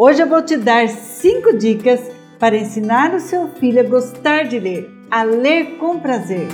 Hoje 0.00 0.22
eu 0.22 0.28
vou 0.28 0.40
te 0.40 0.56
dar 0.56 0.88
cinco 0.88 1.58
dicas 1.58 2.00
para 2.38 2.56
ensinar 2.56 3.12
o 3.16 3.18
seu 3.18 3.48
filho 3.48 3.80
a 3.80 3.82
gostar 3.82 4.44
de 4.44 4.56
ler, 4.56 4.88
a 5.10 5.24
ler 5.24 5.76
com 5.76 5.98
prazer. 5.98 6.46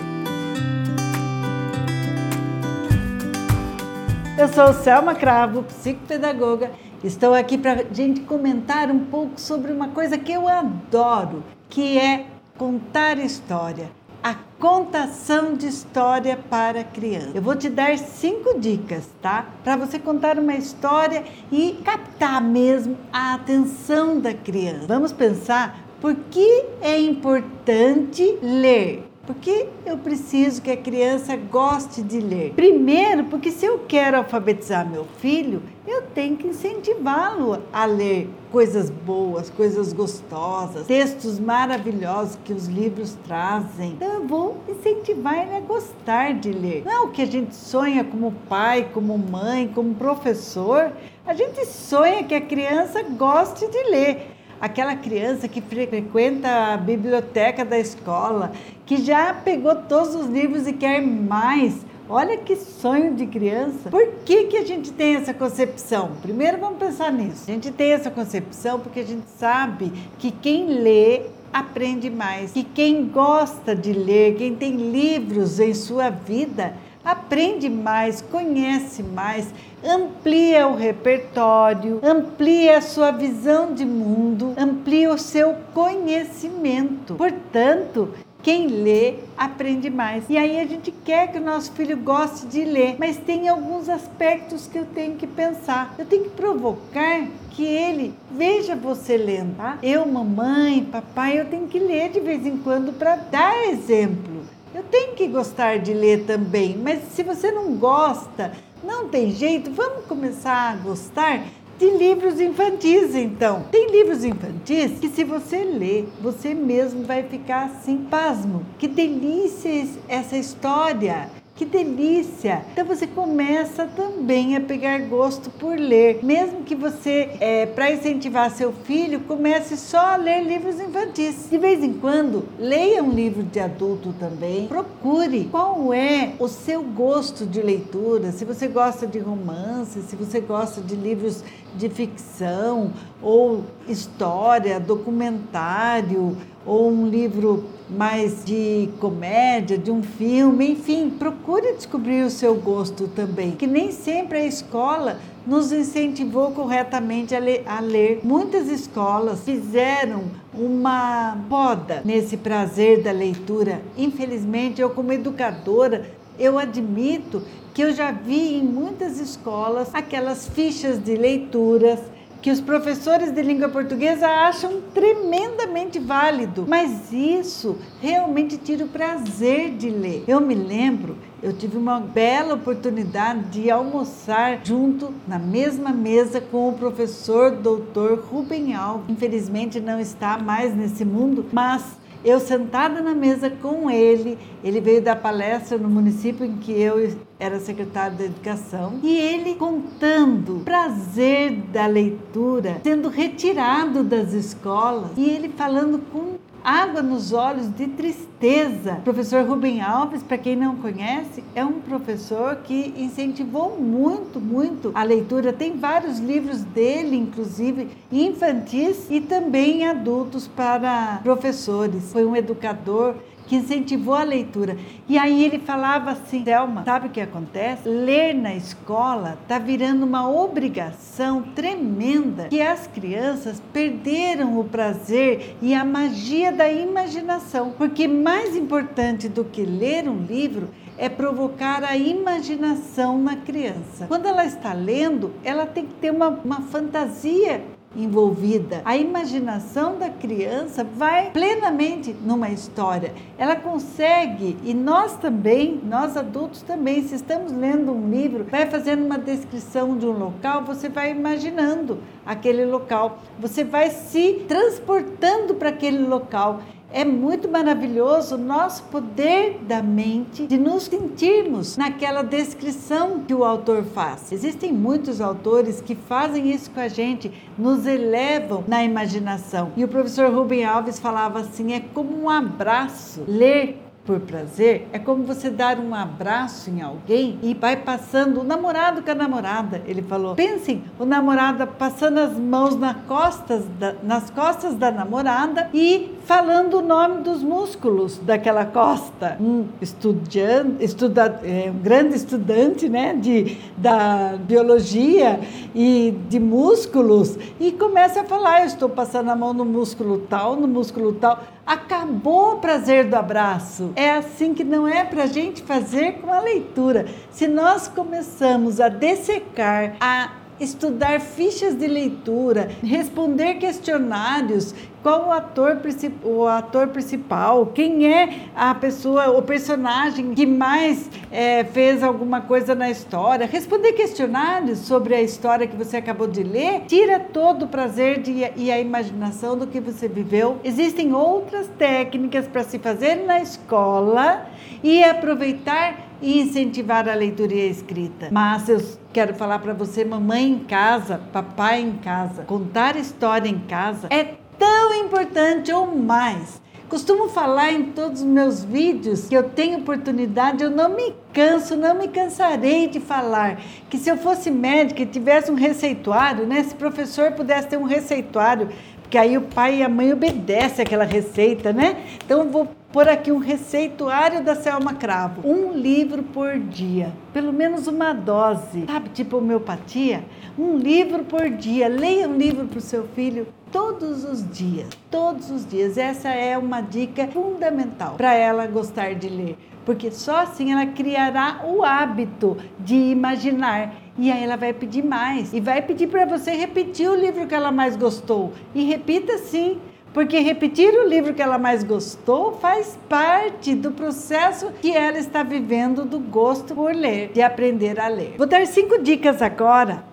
Eu 4.39 4.49
sou 4.49 4.73
Selma 4.73 5.15
Cravo, 5.15 5.63
psicopedagoga. 5.65 6.71
Estou 7.05 7.35
aqui 7.35 7.59
para 7.59 7.83
a 7.83 7.93
gente 7.93 8.23
comentar 8.23 8.91
um 8.91 9.01
pouco 9.01 9.39
sobre 9.39 9.75
uma 9.75 9.89
coisa 9.89 10.17
que 10.17 10.33
eu 10.33 10.49
adoro, 10.49 11.45
que 11.69 11.99
é 11.99 12.25
contar 12.57 13.19
história 13.19 13.91
a 14.25 14.35
contação 14.59 15.55
de 15.55 15.67
história 15.67 16.35
para 16.49 16.83
criança. 16.83 17.33
Eu 17.35 17.43
vou 17.43 17.55
te 17.55 17.69
dar 17.69 17.99
cinco 17.99 18.59
dicas, 18.59 19.07
tá? 19.21 19.47
Para 19.63 19.77
você 19.77 19.99
contar 19.99 20.39
uma 20.39 20.55
história 20.55 21.23
e 21.53 21.79
captar 21.85 22.41
mesmo 22.41 22.97
a 23.13 23.35
atenção 23.35 24.19
da 24.19 24.33
criança. 24.33 24.87
Vamos 24.87 25.13
pensar 25.13 25.79
por 26.01 26.15
que 26.31 26.65
é 26.81 26.99
importante 26.99 28.39
ler. 28.41 29.14
Porque 29.27 29.69
eu 29.87 29.97
preciso 29.97 30.61
que 30.61 30.71
a 30.71 30.77
criança 30.77 31.37
goste 31.37 32.03
de 32.03 32.21
ler. 32.21 32.53
Primeiro, 32.55 33.25
porque 33.25 33.51
se 33.51 33.65
eu 33.65 33.81
quero 33.89 34.19
alfabetizar 34.19 34.89
meu 34.89 35.07
filho, 35.19 35.63
eu 35.87 36.03
tenho 36.15 36.37
que 36.37 36.47
incentivá-lo 36.47 37.63
a 37.73 37.85
ler 37.87 38.29
coisas 38.53 38.91
boas, 38.91 39.51
coisas 39.51 39.93
gostosas, 39.93 40.87
textos 40.87 41.41
maravilhosos 41.41 42.39
que 42.45 42.53
os 42.53 42.67
livros 42.67 43.17
trazem. 43.27 43.93
Então 43.93 44.13
eu 44.13 44.27
vou 44.27 44.57
incentivar 44.69 45.47
ele 45.47 45.57
a 45.57 45.61
gostar 45.61 46.35
de 46.35 46.53
ler. 46.53 46.83
Não 46.85 46.93
é 46.93 47.01
o 47.01 47.09
que 47.09 47.23
a 47.23 47.27
gente 47.27 47.55
sonha 47.55 48.05
como 48.05 48.33
pai, 48.49 48.89
como 48.93 49.17
mãe, 49.17 49.69
como 49.75 49.95
professor. 49.95 50.93
A 51.27 51.35
gente 51.35 51.65
sonha 51.67 52.23
que 52.25 52.35
a 52.35 52.41
criança 52.41 53.03
goste 53.03 53.67
de 53.67 53.91
ler 53.91 54.35
aquela 54.61 54.97
criança 54.97 55.47
que 55.47 55.61
frequenta 55.61 56.73
a 56.73 56.77
biblioteca 56.79 57.65
da 57.67 57.79
escola, 57.79 58.53
que 58.87 58.99
já 58.99 59.33
pegou 59.33 59.75
todos 59.75 60.15
os 60.15 60.27
livros 60.27 60.67
e 60.67 60.73
quer 60.73 61.01
mais. 61.01 61.75
Olha 62.09 62.37
que 62.37 62.55
sonho 62.55 63.15
de 63.15 63.27
criança. 63.27 63.89
Por 63.91 64.07
que, 64.25 64.45
que 64.45 64.59
a 64.59 64.65
gente 64.65 64.93
tem 64.93 65.17
essa 65.17 65.33
concepção? 65.33 66.13
Primeiro 66.21 66.59
vamos 66.59 66.79
pensar 66.79 67.11
nisso. 67.11 67.45
A 67.49 67.53
gente 67.53 67.71
tem 67.71 67.93
essa 67.93 68.11
concepção 68.11 68.79
porque 68.79 69.01
a 69.01 69.07
gente 69.07 69.27
sabe 69.39 69.91
que 70.19 70.31
quem 70.31 70.67
lê 70.67 71.23
aprende 71.53 72.11
mais, 72.11 72.53
que 72.53 72.65
quem 72.65 73.07
gosta 73.07 73.75
de 73.75 73.93
ler, 73.93 74.37
quem 74.37 74.55
tem 74.55 74.77
livros 74.77 75.61
em 75.61 75.73
sua 75.73 76.11
vida, 76.11 76.75
aprende 77.05 77.71
mais, 77.71 78.21
conhece 78.21 79.03
mais, 79.03 79.49
amplia 79.85 80.67
o 80.67 80.75
repertório, 80.75 82.01
amplia 82.03 82.79
a 82.79 82.83
sua 82.83 83.13
visão 83.13 83.73
de 83.73 83.85
mundo, 83.85 84.53
amplia 84.59 85.13
o 85.13 85.19
seu 85.19 85.55
conhecimento. 85.73 87.15
Portanto, 87.15 88.11
quem 88.45 88.67
lê 88.67 89.15
aprende 89.39 89.89
mais. 89.89 90.25
E 90.29 90.37
aí 90.37 90.61
a 90.61 90.67
gente 90.67 90.93
quer 90.93 91.33
que 91.33 91.39
o 91.39 91.45
nosso 91.45 91.73
filho 91.73 91.97
goste 91.97 92.47
de 92.47 92.63
ler, 92.63 92.97
mas 92.99 93.17
tem 93.17 93.49
alguns 93.49 93.89
aspectos 93.89 94.67
que 94.67 94.79
eu 94.79 94.85
tenho 94.85 95.17
que 95.17 95.27
pensar. 95.27 95.95
Eu 95.99 96.05
tenho 96.05 96.25
que 96.25 96.31
provocar 96.31 97.27
que 97.51 97.65
ele 97.65 98.13
veja 98.31 98.77
você 98.77 99.17
lendo, 99.17 99.57
tá? 99.57 99.79
Eu, 99.83 100.05
mamãe, 100.07 100.85
papai, 100.85 101.41
eu 101.41 101.47
tenho 101.47 101.67
que 101.67 101.79
ler 101.79 102.11
de 102.11 102.21
vez 102.21 102.45
em 102.47 102.59
quando 102.59 102.93
para 102.93 103.17
dar 103.17 103.67
exemplo. 103.67 104.43
Eu 104.75 104.83
tenho 104.83 105.15
que 105.15 105.27
gostar 105.27 105.79
de 105.79 105.95
ler 105.95 106.27
também, 106.27 106.77
mas 106.77 107.01
se 107.13 107.23
você 107.23 107.51
não 107.51 107.77
gosta, 107.77 108.53
não 108.83 109.09
tem 109.09 109.31
jeito, 109.31 109.71
vamos 109.71 110.05
começar 110.05 110.73
a 110.73 110.77
gostar 110.77 111.45
de 111.79 111.91
livros 111.91 112.41
infantis, 112.41 113.15
então. 113.15 113.65
Tem 113.71 113.91
livros 113.91 114.25
infantis 114.25 114.99
que, 114.99 115.09
se 115.09 115.25
você 115.25 115.65
ler, 115.65 116.09
você 116.21 116.55
mesmo 116.55 117.05
vai 117.05 117.23
ficar 117.23 117.67
assim, 117.67 118.07
pasmo. 118.11 118.65
Que 118.79 118.89
delícia 118.89 119.87
essa 120.09 120.37
história! 120.37 121.44
Que 121.57 121.65
delícia! 121.65 122.65
Então 122.73 122.85
você 122.85 123.07
começa 123.07 123.87
também 123.87 124.57
a 124.57 124.61
pegar 124.61 124.99
gosto 125.03 125.51
por 125.51 125.79
ler, 125.79 126.19
mesmo 126.21 126.65
que 126.65 126.75
você, 126.75 127.31
é, 127.39 127.65
para 127.65 127.93
incentivar 127.93 128.51
seu 128.51 128.73
filho, 128.73 129.21
comece 129.21 129.77
só 129.77 130.15
a 130.15 130.17
ler 130.17 130.43
livros 130.43 130.81
infantis. 130.81 131.47
De 131.49 131.57
vez 131.57 131.81
em 131.81 131.93
quando, 131.93 132.45
leia 132.59 133.05
um 133.05 133.13
livro 133.13 133.45
de 133.45 133.61
adulto 133.61 134.13
também. 134.19 134.67
Procure 134.67 135.45
qual 135.45 135.95
é 135.95 136.33
o 136.41 136.49
seu 136.49 136.83
gosto 136.83 137.47
de 137.47 137.63
leitura. 137.63 138.33
Se 138.33 138.45
você 138.45 138.67
gosta 138.67 139.07
de 139.07 139.21
romance, 139.21 140.03
se 140.03 140.17
você 140.17 140.41
gosta 140.41 140.81
de 140.81 140.97
livros 140.97 141.45
de 141.77 141.89
ficção 141.89 142.93
ou 143.23 143.63
história, 143.87 144.81
documentário 144.81 146.37
ou 146.67 146.91
um 146.91 147.07
livro 147.07 147.65
mais 147.89 148.45
de 148.45 148.89
comédia, 148.99 149.77
de 149.77 149.91
um 149.91 150.03
filme, 150.03 150.73
enfim, 150.73 151.11
procure 151.11 151.75
descobrir 151.75 152.23
o 152.23 152.31
seu 152.31 152.55
gosto 152.55 153.09
também, 153.09 153.53
que 153.53 153.67
nem 153.67 153.93
sempre 153.93 154.39
a 154.39 154.47
escola 154.47 155.21
nos 155.47 155.71
incentivou 155.73 156.53
corretamente 156.53 157.35
a 157.35 157.39
ler, 157.39 157.63
a 157.67 157.81
ler. 157.81 158.21
Muitas 158.25 158.69
escolas 158.69 159.41
fizeram 159.45 160.25
uma 160.55 161.37
poda 161.49 162.01
nesse 162.05 162.37
prazer 162.37 163.03
da 163.03 163.13
leitura. 163.13 163.83
Infelizmente, 163.97 164.81
eu 164.81 164.91
como 164.91 165.13
educadora, 165.13 166.11
eu 166.39 166.59
admito 166.59 167.43
que 167.75 167.83
eu 167.83 167.93
já 167.93 168.11
vi 168.11 168.55
em 168.55 168.63
muitas 168.63 169.21
escolas 169.21 169.91
aquelas 169.93 170.47
fichas 170.47 171.03
de 171.03 171.15
leituras 171.17 171.99
que 172.45 172.51
os 172.51 172.61
professores 172.61 173.33
de 173.33 173.41
língua 173.41 173.71
portuguesa 173.71 174.29
acham 174.29 174.83
tremendamente 174.93 175.99
válido, 175.99 176.67
mas 176.69 177.11
isso 177.11 177.79
realmente 178.03 178.59
tira 178.59 178.85
o 178.85 178.89
prazer 178.89 179.71
de 179.71 179.89
ler. 179.89 180.25
Eu 180.29 180.43
me 180.43 180.55
lembro, 180.55 181.17
eu 181.43 181.55
tive 181.55 181.79
uma 181.79 181.99
bela 181.99 182.53
oportunidade 182.53 183.45
de 183.45 183.71
almoçar 183.71 184.61
junto 184.63 185.15
na 185.27 185.39
mesma 185.39 185.89
mesa 185.91 186.39
com 186.39 186.69
o 186.69 186.75
professor 186.75 187.51
doutor 187.53 188.19
Rubem 188.19 188.75
Alves. 188.75 189.09
Infelizmente 189.09 189.81
não 189.81 189.99
está 189.99 190.37
mais 190.37 190.77
nesse 190.77 191.03
mundo, 191.03 191.47
mas 191.51 191.97
eu 192.25 192.41
sentada 192.41 193.01
na 193.03 193.15
mesa 193.15 193.51
com 193.51 193.91
ele, 193.91 194.39
ele 194.63 194.81
veio 194.81 195.03
dar 195.03 195.17
palestra 195.17 195.77
no 195.77 195.89
município 195.89 196.47
em 196.47 196.57
que 196.57 196.73
eu 196.73 197.15
era 197.39 197.61
secretário 197.61 198.17
da 198.17 198.25
Educação, 198.25 198.99
e 199.03 199.17
ele 199.17 199.55
contando 199.57 200.59
o 200.59 200.61
prazer 200.61 201.53
da 201.73 201.87
leitura 201.87 202.81
sendo 202.83 203.09
retirado 203.09 204.03
das 204.03 204.33
escolas, 204.33 205.11
e 205.17 205.29
ele 205.29 205.51
falando 205.51 206.01
com 206.11 206.37
água 206.65 207.03
nos 207.03 207.33
olhos 207.35 207.69
de 207.69 207.87
tristeza. 207.89 208.95
O 208.95 209.03
professor 209.03 209.47
Rubem 209.47 209.83
Alves, 209.83 210.23
para 210.23 210.39
quem 210.39 210.57
não 210.57 210.77
conhece, 210.77 211.45
é 211.55 211.63
um 211.63 211.81
professor 211.81 212.57
que 212.65 212.95
incentivou 212.97 213.79
muito, 213.79 214.41
muito 214.41 214.91
a 214.95 215.03
leitura. 215.03 215.53
Tem 215.53 215.77
vários 215.77 216.19
livros 216.19 216.65
dele, 216.65 217.17
inclusive 217.17 217.89
infantis 218.11 219.07
e 219.11 219.21
também 219.21 219.87
adultos 219.87 220.49
para 220.49 221.21
professores. 221.23 222.11
Foi 222.11 222.25
um 222.25 222.35
educador 222.35 223.15
que 223.47 223.57
incentivou 223.57 224.15
a 224.15 224.23
leitura. 224.23 224.77
E 225.09 225.19
aí 225.19 225.45
ele 225.45 225.59
falava 225.59 226.13
assim, 226.13 226.45
Selma, 226.45 226.85
sabe 226.85 227.09
o 227.09 227.11
que 227.11 227.21
acontece? 227.21 227.89
Ler 227.89 228.35
na 228.35 228.55
escola 228.55 229.39
está 229.43 229.59
virando 229.59 230.05
uma 230.05 230.31
obrigação 230.31 231.43
tremenda 231.55 232.49
que 232.49 232.61
as 232.61 232.87
crianças 232.87 233.63
perderam 233.73 234.59
o 234.59 234.65
prazer 234.65 235.57
e 235.61 235.75
a 235.75 235.85
magia 235.85 236.53
da 236.53 236.71
imaginação. 236.71 237.73
Porque 237.77 238.09
mais 238.09 238.57
importante 238.57 239.29
do 239.29 239.45
que 239.45 239.63
ler 239.63 240.09
um 240.09 240.25
livro 240.25 240.69
é 240.97 241.09
provocar 241.09 241.83
a 241.83 241.97
imaginação 241.97 243.19
na 243.19 243.37
criança. 243.37 244.07
Quando 244.07 244.27
ela 244.27 244.45
está 244.45 244.73
lendo, 244.73 245.33
ela 245.43 245.67
tem 245.67 245.87
que 245.87 245.95
ter 245.95 246.11
uma, 246.11 246.29
uma 246.29 246.61
fantasia 246.63 247.63
envolvida. 247.97 248.83
A 248.85 248.97
imaginação 248.97 249.99
da 249.99 250.09
criança 250.09 250.85
vai 250.85 251.31
plenamente 251.31 252.15
numa 252.25 252.51
história. 252.51 253.13
Ela 253.39 253.57
consegue, 253.57 254.57
e 254.63 254.75
nós 254.75 255.17
também, 255.17 255.81
nós 255.85 256.17
adultos 256.17 256.63
também, 256.63 257.03
se 257.03 257.15
estamos 257.15 257.53
lendo 257.53 257.93
um 257.93 258.11
livro, 258.11 258.45
vai 258.51 258.67
fazendo 258.67 259.05
uma 259.05 259.19
descrição 259.19 259.97
de 259.97 260.07
um 260.07 260.13
local, 260.13 260.65
você 260.65 260.89
vai 260.89 261.11
imaginando 261.11 261.99
aquele 262.25 262.65
local, 262.65 263.19
você 263.39 263.65
vai 263.65 263.91
se 263.91 264.45
transportando 264.49 265.55
para 265.55 265.69
aquele 265.69 265.99
local 265.99 266.61
é 266.95 267.05
muito 267.05 267.49
maravilhoso 267.49 268.37
o 268.37 268.39
nosso 268.39 268.85
poder 268.85 269.59
da 269.63 269.83
mente 269.83 270.47
de 270.47 270.57
nos 270.57 270.85
sentirmos 270.85 271.77
naquela 271.77 272.23
descrição 272.23 273.25
que 273.27 273.35
o 273.35 273.45
autor 273.45 273.83
faz. 273.83 274.31
Existem 274.31 274.73
muitos 274.73 275.21
autores 275.21 275.81
que 275.81 275.97
fazem 275.97 276.53
isso 276.53 276.71
com 276.71 276.79
a 276.79 276.87
gente, 276.87 277.33
nos 277.59 277.85
elevam 277.85 278.63
na 278.69 278.85
imaginação. 278.85 279.73
E 279.77 279.83
o 279.83 279.89
professor 279.89 280.33
Rubem 280.33 280.65
Alves 280.65 281.01
falava 281.01 281.41
assim: 281.41 281.73
é 281.73 281.81
como 281.81 282.17
um 282.17 282.31
abraço. 282.31 283.25
Ler 283.27 283.81
por 284.05 284.21
prazer 284.21 284.87
é 284.93 284.99
como 284.99 285.25
você 285.25 285.49
dar 285.49 285.79
um 285.79 285.95
abraço 285.95 286.69
em 286.71 286.83
alguém 286.83 287.39
e 287.43 287.55
vai 287.55 287.77
passando 287.77 288.41
o 288.41 288.45
namorado 288.45 289.03
com 289.03 289.11
a 289.11 289.15
namorada. 289.15 289.83
Ele 289.87 290.03
falou: 290.03 290.35
pensem, 290.35 290.85
o 290.99 291.05
namorado 291.05 291.67
passando 291.67 292.19
as 292.19 292.39
mãos 292.39 292.77
nas 292.77 292.97
costas 293.09 293.65
da, 293.79 293.95
nas 294.03 294.31
costas 294.31 294.75
da 294.75 294.91
namorada 294.91 295.71
e 295.73 296.14
falando 296.25 296.79
o 296.79 296.83
nome 296.83 297.23
dos 297.23 297.43
músculos 297.43 298.19
daquela 298.19 298.65
costa. 298.65 299.37
Um 299.41 299.67
estudante, 299.81 300.85
estuda, 300.85 301.41
é, 301.45 301.71
um 301.71 301.79
grande 301.79 302.17
estudante 302.17 302.89
né, 302.89 303.15
de, 303.15 303.59
da 303.77 304.37
biologia 304.39 305.41
e 305.75 306.15
de 306.29 306.41
músculos 306.41 307.39
e 307.61 307.73
começa 307.73 308.23
a 308.23 308.25
falar: 308.25 308.61
eu 308.61 308.67
estou 308.67 308.89
passando 308.89 309.31
a 309.31 309.37
mão 309.37 309.53
no 309.53 309.65
músculo 309.65 310.19
tal, 310.29 310.57
no 310.57 310.67
músculo 310.67 311.13
tal. 311.13 311.43
Acabou 311.67 312.55
o 312.55 312.57
prazer 312.57 313.09
do 313.09 313.17
abraço. 313.17 313.91
É 313.97 314.11
assim 314.11 314.53
que 314.53 314.65
não 314.65 314.87
é 314.87 315.05
para 315.05 315.25
a 315.25 315.27
gente 315.27 315.63
fazer 315.63 316.15
com 316.21 316.31
a 316.31 316.41
leitura. 316.41 317.07
Se 317.31 317.47
nós 317.47 317.89
começamos 317.89 318.81
a 318.81 318.89
dessecar, 318.89 319.97
a 319.99 320.44
estudar 320.59 321.21
fichas 321.21 321.75
de 321.75 321.87
leitura, 321.87 322.71
responder 322.83 323.55
questionários, 323.55 324.75
qual 325.03 325.29
o 325.29 325.33
ator, 325.33 325.79
o 326.25 326.47
ator 326.47 326.89
principal, 326.89 327.67
quem 327.67 328.11
é 328.11 328.47
a 328.57 328.75
pessoa, 328.75 329.37
o 329.37 329.43
personagem 329.43 330.33
que 330.35 330.47
mais 330.47 331.11
é, 331.31 331.63
fez 331.63 332.03
alguma 332.03 332.41
coisa 332.41 332.75
na 332.75 332.91
história, 332.91 333.47
responder 333.47 333.93
questionários 333.93 334.79
sobre 334.79 335.15
a 335.15 335.21
história 335.21 335.67
que 335.67 335.77
você 335.77 335.99
acabou 335.99 336.27
de 336.27 336.43
ler, 336.43 336.85
tira 336.87 337.21
todo 337.21 337.67
o 337.67 337.69
prazer 337.69 338.23
de, 338.23 338.51
e 338.57 338.73
a 338.73 338.81
imaginação 338.81 339.59
do 339.59 339.67
que 339.67 339.79
você 339.79 340.09
viveu. 340.09 340.59
Existem 340.65 341.13
outras 341.13 341.69
técnicas 341.77 342.49
para 342.49 342.65
se 342.65 342.79
fazer 342.79 343.27
na 343.27 343.41
escola 343.43 344.47
e 344.83 345.05
aproveitar 345.05 346.14
e 346.25 346.41
incentivar 346.41 347.07
a 347.07 347.15
leitura 347.15 347.53
e 347.53 347.61
a 347.61 347.67
escrita. 347.67 348.29
Mas 348.33 348.67
eu 348.71 348.83
quero 349.13 349.35
falar 349.35 349.59
para 349.59 349.75
você, 349.75 350.05
mamãe 350.07 350.51
em 350.51 350.59
casa, 350.61 351.21
papai 351.31 351.83
em 351.83 351.93
casa, 351.93 352.45
contar 352.45 352.97
história 352.97 353.49
em 353.49 353.59
casa 353.59 354.09
é 354.11 354.25
tão 354.59 354.95
importante 354.95 355.71
ou 355.71 355.95
mais. 355.95 356.63
Costumo 356.89 357.29
falar 357.29 357.73
em 357.73 357.85
todos 357.91 358.21
os 358.21 358.27
meus 358.27 358.65
vídeos 358.65 359.27
que 359.29 359.35
eu 359.35 359.43
tenho 359.43 359.81
oportunidade, 359.81 360.63
eu 360.63 360.71
não 360.71 360.89
me 360.89 361.15
canso, 361.33 361.77
não 361.77 361.95
me 361.95 362.09
cansarei 362.09 362.89
de 362.89 363.01
falar 363.01 363.61
que 363.91 363.99
se 363.99 364.09
eu 364.09 364.17
fosse 364.17 364.51
médica 364.51 365.03
e 365.03 365.07
tivesse 365.07 365.51
um 365.51 365.57
receituário, 365.57 366.47
né, 366.47 366.63
se 366.63 366.75
professor 366.75 367.33
pudesse 367.33 367.69
ter 367.69 367.77
um 367.77 367.85
receituário, 367.85 368.69
porque 369.03 369.19
aí 369.19 369.37
o 369.37 369.43
pai 369.43 369.79
e 369.79 369.83
a 369.83 369.89
mãe 369.89 370.13
obedecem 370.13 370.83
aquela 370.83 371.05
receita, 371.05 371.73
né? 371.73 371.97
Então 372.25 372.41
eu 372.41 372.51
vou 372.51 372.69
pôr 372.95 373.09
aqui 373.09 373.33
um 373.33 373.39
receituário 373.39 374.45
da 374.45 374.55
Selma 374.55 374.95
Cravo. 374.95 375.43
Um 375.45 375.73
livro 375.73 376.23
por 376.23 376.57
dia, 376.57 377.13
pelo 377.33 377.53
menos 377.53 377.89
uma 377.89 378.13
dose, 378.13 378.85
sabe? 378.87 379.09
Tipo 379.09 379.39
homeopatia. 379.39 380.25
Um 380.57 380.77
livro 380.77 381.25
por 381.25 381.51
dia. 381.51 381.89
Leia 381.89 382.29
um 382.29 382.37
livro 382.37 382.69
para 382.69 382.79
o 382.79 382.81
seu 382.81 383.09
filho 383.09 383.49
todos 383.73 384.23
os 384.23 384.49
dias, 384.49 384.87
todos 385.11 385.51
os 385.51 385.69
dias. 385.69 385.99
Essa 385.99 386.29
é 386.29 386.57
uma 386.57 386.81
dica 386.83 387.27
fundamental 387.27 388.15
para 388.15 388.33
ela 388.33 388.65
gostar 388.69 389.17
de 389.17 389.29
ler, 389.29 389.59
porque 389.85 390.13
só 390.13 390.43
assim 390.43 390.71
ela 390.71 390.87
criará 390.87 391.63
o 391.65 391.83
hábito 391.83 392.57
de 392.79 392.95
imaginar 392.95 393.93
e 394.17 394.31
aí 394.31 394.45
ela 394.45 394.57
vai 394.57 394.73
pedir 394.73 395.03
mais 395.03 395.53
e 395.53 395.59
vai 395.59 395.83
pedir 395.83 396.07
para 396.07 396.25
você 396.25 396.53
repetir 396.53 397.11
o 397.11 397.17
livro 397.17 397.45
que 397.49 397.55
ela 397.57 397.73
mais 397.73 397.97
gostou 397.97 398.53
e 398.73 398.85
repita 398.85 399.37
sim. 399.39 399.81
Porque 400.15 400.39
repetir 400.39 400.95
o 400.95 401.09
livro 401.09 401.35
que 401.35 401.43
ela 401.43 401.59
mais 401.59 401.83
gostou 401.83 402.53
faz 402.53 402.97
parte 403.09 403.75
do 403.75 403.91
processo 403.91 404.71
que 404.81 404.97
ela 404.97 405.19
está 405.19 405.43
vivendo 405.43 406.05
do 406.05 406.21
gosto 406.21 406.73
por 406.73 406.95
ler, 406.95 407.33
de 407.33 407.43
aprender 407.43 407.99
a 407.99 408.07
ler. 408.07 408.37
Vou 408.39 408.47
dar 408.47 408.65
cinco 408.65 409.03
dicas 409.03 409.43
agora 409.43 410.05